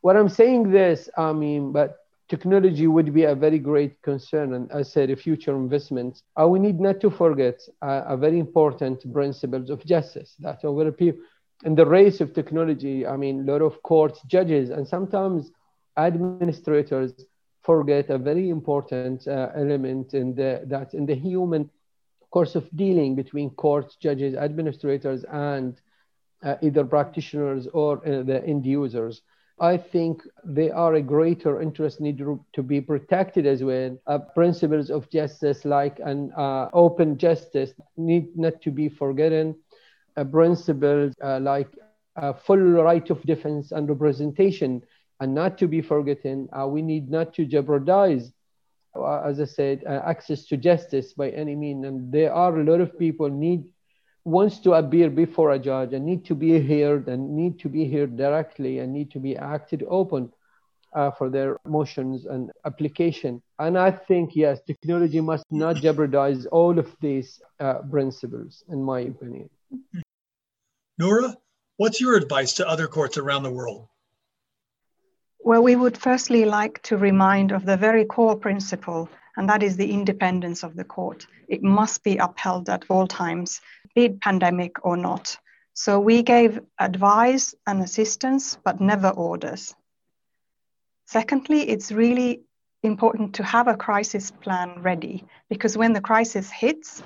What 0.01 0.15
I'm 0.15 0.29
saying 0.29 0.71
this, 0.71 1.09
I 1.17 1.33
mean, 1.33 1.71
but 1.71 1.97
technology 2.29 2.87
would 2.87 3.13
be 3.13 3.23
a 3.23 3.35
very 3.35 3.59
great 3.59 4.01
concern, 4.01 4.53
and 4.53 4.71
I 4.71 4.83
said, 4.83 5.09
a 5.09 5.15
future 5.15 5.55
investment. 5.55 6.21
Uh, 6.39 6.47
we 6.47 6.59
need 6.59 6.79
not 6.79 6.99
to 7.01 7.09
forget 7.09 7.59
uh, 7.81 8.03
a 8.07 8.17
very 8.17 8.39
important 8.39 9.11
principles 9.13 9.69
of 9.69 9.85
justice 9.85 10.35
that 10.39 10.63
over 10.63 10.91
people 10.91 11.21
in 11.65 11.75
the 11.75 11.85
race 11.85 12.21
of 12.21 12.33
technology. 12.33 13.07
I 13.07 13.15
mean, 13.17 13.47
a 13.47 13.51
lot 13.51 13.61
of 13.61 13.81
courts, 13.83 14.21
judges, 14.27 14.69
and 14.69 14.87
sometimes 14.87 15.51
administrators 15.97 17.25
forget 17.63 18.09
a 18.09 18.17
very 18.17 18.49
important 18.49 19.27
uh, 19.27 19.49
element 19.55 20.13
in 20.13 20.35
the 20.35 20.61
that 20.67 20.93
in 20.93 21.05
the 21.05 21.15
human 21.15 21.69
course 22.37 22.65
of 22.69 22.77
dealing 22.77 23.21
between 23.23 23.59
courts, 23.67 24.09
judges, 24.09 24.45
administrators, 24.47 25.35
and 25.49 25.81
uh, 26.43 26.55
either 26.61 26.85
practitioners 26.85 27.67
or 27.73 27.97
uh, 28.07 28.23
the 28.23 28.43
end 28.45 28.65
users. 28.65 29.21
I 29.59 29.77
think 29.77 30.21
they 30.45 30.71
are 30.71 30.95
a 30.95 31.01
greater 31.01 31.61
interest 31.61 32.01
need 32.01 32.19
to 32.53 32.63
be 32.63 32.81
protected 32.81 33.47
as 33.47 33.63
well. 33.63 33.97
Uh, 34.07 34.19
principles 34.35 34.89
of 34.91 35.09
justice 35.09 35.65
like 35.65 35.99
an 36.03 36.31
uh, 36.37 36.69
open 36.73 37.17
justice 37.17 37.73
need 37.97 38.37
not 38.37 38.61
to 38.61 38.71
be 38.71 38.89
forgotten. 38.89 39.55
Uh, 40.17 40.23
principles 40.25 41.13
uh, 41.23 41.39
like 41.39 41.69
full 42.45 42.57
right 42.57 43.09
of 43.09 43.21
defense 43.23 43.71
and 43.71 43.89
representation 43.89 44.81
and 45.19 45.33
not 45.35 45.57
to 45.59 45.67
be 45.67 45.81
forgotten. 45.81 46.47
we 46.69 46.81
need 46.81 47.09
not 47.09 47.33
to 47.33 47.45
jeopardize 47.45 48.33
as 49.05 49.39
I 49.39 49.45
said, 49.45 49.83
uh, 49.85 50.01
access 50.05 50.45
to 50.45 50.57
justice 50.57 51.13
by 51.13 51.29
any 51.29 51.55
means. 51.55 51.85
And 51.85 52.11
there 52.11 52.33
are 52.33 52.59
a 52.59 52.63
lot 52.63 52.81
of 52.81 52.97
people 52.97 53.29
need 53.29 53.71
wants 54.27 54.59
to 54.59 54.73
appear 54.73 55.09
before 55.09 55.51
a 55.51 55.59
judge 55.59 55.93
and 55.93 56.05
need 56.05 56.25
to 56.25 56.35
be 56.35 56.59
heard 56.59 57.07
and 57.07 57.33
need 57.33 57.57
to 57.59 57.69
be 57.69 57.89
heard 57.89 58.17
directly 58.17 58.79
and 58.79 58.91
need 58.91 59.09
to 59.09 59.19
be 59.19 59.37
acted 59.37 59.85
open 59.87 60.29
uh, 60.93 61.11
for 61.11 61.29
their 61.29 61.57
motions 61.65 62.25
and 62.25 62.51
application. 62.65 63.41
And 63.57 63.77
I 63.77 63.91
think 63.91 64.35
yes, 64.35 64.59
technology 64.67 65.21
must 65.21 65.45
not 65.49 65.77
jeopardize 65.77 66.45
all 66.47 66.77
of 66.77 66.93
these 66.99 67.41
uh, 67.59 67.75
principles, 67.89 68.65
in 68.69 68.83
my 68.83 69.01
opinion. 69.01 69.49
Noora, 70.99 71.35
what's 71.77 72.01
your 72.01 72.17
advice 72.17 72.53
to 72.53 72.67
other 72.67 72.87
courts 72.87 73.17
around 73.17 73.43
the 73.43 73.51
world? 73.51 73.87
Well, 75.47 75.63
we 75.63 75.77
would 75.77 75.97
firstly 75.97 76.43
like 76.43 76.81
to 76.81 76.97
remind 76.97 77.53
of 77.53 77.63
the 77.63 77.77
very 77.77 78.03
core 78.03 78.35
principle, 78.35 79.07
and 79.37 79.47
that 79.47 79.63
is 79.63 79.77
the 79.77 79.93
independence 79.93 80.61
of 80.61 80.75
the 80.75 80.83
court. 80.83 81.25
It 81.47 81.63
must 81.63 82.03
be 82.03 82.17
upheld 82.17 82.67
at 82.67 82.83
all 82.89 83.07
times, 83.07 83.61
be 83.95 84.03
it 84.03 84.19
pandemic 84.19 84.85
or 84.85 84.97
not. 84.97 85.37
So 85.73 86.01
we 86.01 86.21
gave 86.21 86.59
advice 86.79 87.55
and 87.65 87.81
assistance, 87.81 88.57
but 88.61 88.81
never 88.81 89.07
orders. 89.07 89.73
Secondly, 91.05 91.61
it's 91.69 91.93
really 91.93 92.41
important 92.83 93.35
to 93.35 93.43
have 93.43 93.69
a 93.69 93.77
crisis 93.77 94.31
plan 94.31 94.81
ready 94.81 95.23
because 95.49 95.77
when 95.77 95.93
the 95.93 96.01
crisis 96.01 96.51
hits, 96.51 97.01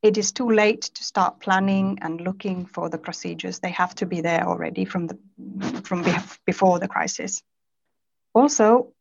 it 0.00 0.16
is 0.16 0.30
too 0.30 0.48
late 0.48 0.82
to 0.82 1.02
start 1.02 1.40
planning 1.40 1.98
and 2.02 2.20
looking 2.20 2.66
for 2.66 2.88
the 2.88 2.98
procedures. 2.98 3.58
They 3.58 3.72
have 3.72 3.96
to 3.96 4.06
be 4.06 4.20
there 4.20 4.46
already 4.46 4.84
from 4.84 5.08
the 5.08 5.18
from 5.82 6.04
before 6.46 6.78
the 6.78 6.86
crisis. 6.86 7.42
Also, 8.34 8.92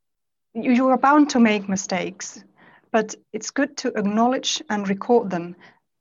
you 0.53 0.87
are 0.89 0.97
bound 0.97 1.31
to 1.31 1.39
make 1.39 1.67
mistakes, 1.67 2.43
but 2.91 3.15
it's 3.33 3.49
good 3.49 3.75
to 3.77 3.87
acknowledge 3.97 4.61
and 4.69 4.87
record 4.87 5.29
them. 5.29 5.55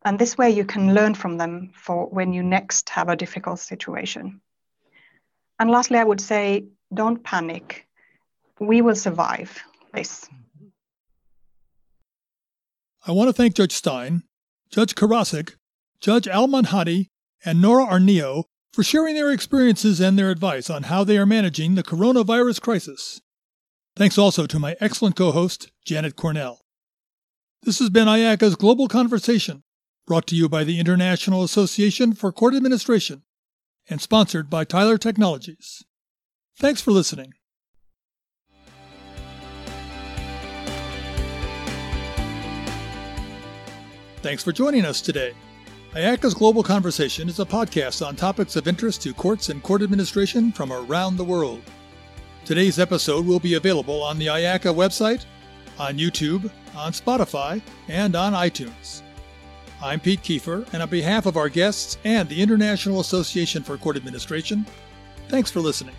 And 0.05 0.19
this 0.19 0.37
way 0.37 0.51
you 0.51 0.65
can 0.65 0.95
learn 0.95 1.15
from 1.15 1.39
them 1.39 1.71
for 1.75 2.07
when 2.07 2.33
you 2.33 2.43
next 2.43 2.91
have 2.91 3.09
a 3.09 3.17
difficult 3.17 3.61
situation. 3.61 4.41
And 5.59 5.71
lastly, 5.71 5.99
I 5.99 6.05
would 6.05 6.21
say 6.21 6.67
don't 6.93 7.25
panic. 7.25 7.87
We 8.61 8.83
will 8.83 8.95
survive 8.95 9.63
this. 9.95 10.29
I 13.07 13.13
want 13.13 13.29
to 13.29 13.33
thank 13.33 13.55
Judge 13.55 13.73
Stein, 13.73 14.23
Judge 14.71 14.95
Karasik, 14.95 15.55
Judge 16.01 16.29
Al 16.29 16.49
Madhani, 16.49 17.09
and 17.45 17.63
Noora 17.63 17.89
Arnio 17.89 18.45
for 18.73 18.83
sharing 18.83 19.15
their 19.15 19.33
experiences 19.33 20.01
and 20.01 20.19
their 20.19 20.31
advice 20.31 20.71
on 20.71 20.85
how 20.85 21.03
they 21.03 21.19
are 21.19 21.27
managing 21.27 21.75
the 21.75 21.83
coronavirus 21.83 22.61
crisis. 22.61 23.21
Thanks 24.03 24.19
also 24.19 24.49
to 24.49 24.59
my 24.59 24.75
excellent 24.81 25.15
co 25.15 25.31
host, 25.31 25.71
Janet 25.85 26.17
Cornell. 26.17 26.63
This 27.63 27.79
has 27.79 27.89
been 27.89 28.09
IACA's 28.09 28.57
Global 28.57 28.89
Conversation, 28.89 29.63
brought 30.09 30.27
to 30.27 30.35
you 30.35 30.49
by 30.49 30.65
the 30.65 30.81
International 30.81 31.45
Association 31.45 32.13
for 32.13 32.33
Court 32.33 32.53
Administration 32.53 33.23
and 33.89 34.01
sponsored 34.01 34.51
by 34.51 34.65
Tyler 34.65 34.99
Technologies. 34.99 35.85
Thanks 36.59 36.83
for 36.83 36.91
listening. 36.91 37.35
Thanks 44.17 44.43
for 44.43 44.51
joining 44.51 44.85
us 44.85 45.01
today. 45.01 45.33
IACA's 45.93 46.35
Global 46.35 46.65
Conversation 46.65 47.29
is 47.29 47.39
a 47.39 47.45
podcast 47.45 48.05
on 48.05 48.17
topics 48.17 48.57
of 48.57 48.67
interest 48.67 49.01
to 49.03 49.15
courts 49.15 49.49
and 49.49 49.63
court 49.63 49.81
administration 49.81 50.51
from 50.51 50.73
around 50.73 51.19
the 51.19 51.25
world. 51.25 51.63
Today's 52.45 52.81
episode 52.81 53.25
will 53.25 53.39
be 53.39 53.55
available 53.55 54.03
on 54.03 54.19
the 54.19 54.27
IACA 54.27 54.75
website, 54.75 55.27
on 55.79 55.97
YouTube, 55.97 56.51
on 56.75 56.91
Spotify, 56.91 57.63
and 57.87 58.17
on 58.17 58.33
iTunes. 58.33 59.03
I'm 59.81 60.01
Pete 60.01 60.23
Kiefer, 60.23 60.67
and 60.73 60.83
on 60.83 60.89
behalf 60.89 61.27
of 61.27 61.37
our 61.37 61.49
guests 61.49 61.99
and 62.03 62.29
the 62.29 62.43
International 62.43 62.99
Association 62.99 63.63
for 63.63 63.77
Court 63.77 63.97
Administration, 63.97 64.67
thanks 65.29 65.53
for 65.53 65.61
listening. 65.61 65.95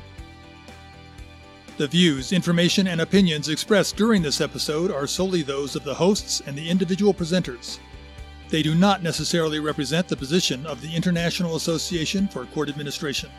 The 1.78 1.88
views, 1.88 2.34
information, 2.34 2.88
and 2.88 3.00
opinions 3.00 3.48
expressed 3.48 3.96
during 3.96 4.22
this 4.22 4.42
episode 4.42 4.92
are 4.92 5.08
solely 5.08 5.44
those 5.44 5.78
of 5.78 5.86
the 5.86 5.94
hosts 5.94 6.42
and 6.46 6.58
the 6.58 6.70
individual 6.70 7.14
presenters. 7.14 7.80
They 8.50 8.62
do 8.62 8.76
not 8.76 9.02
necessarily 9.02 9.62
represent 9.62 10.10
the 10.10 10.18
position 10.18 10.66
of 10.66 10.82
the 10.82 10.94
International 10.94 11.56
Association 11.56 12.28
for 12.28 12.46
Court 12.48 12.68
Administration. 12.68 13.30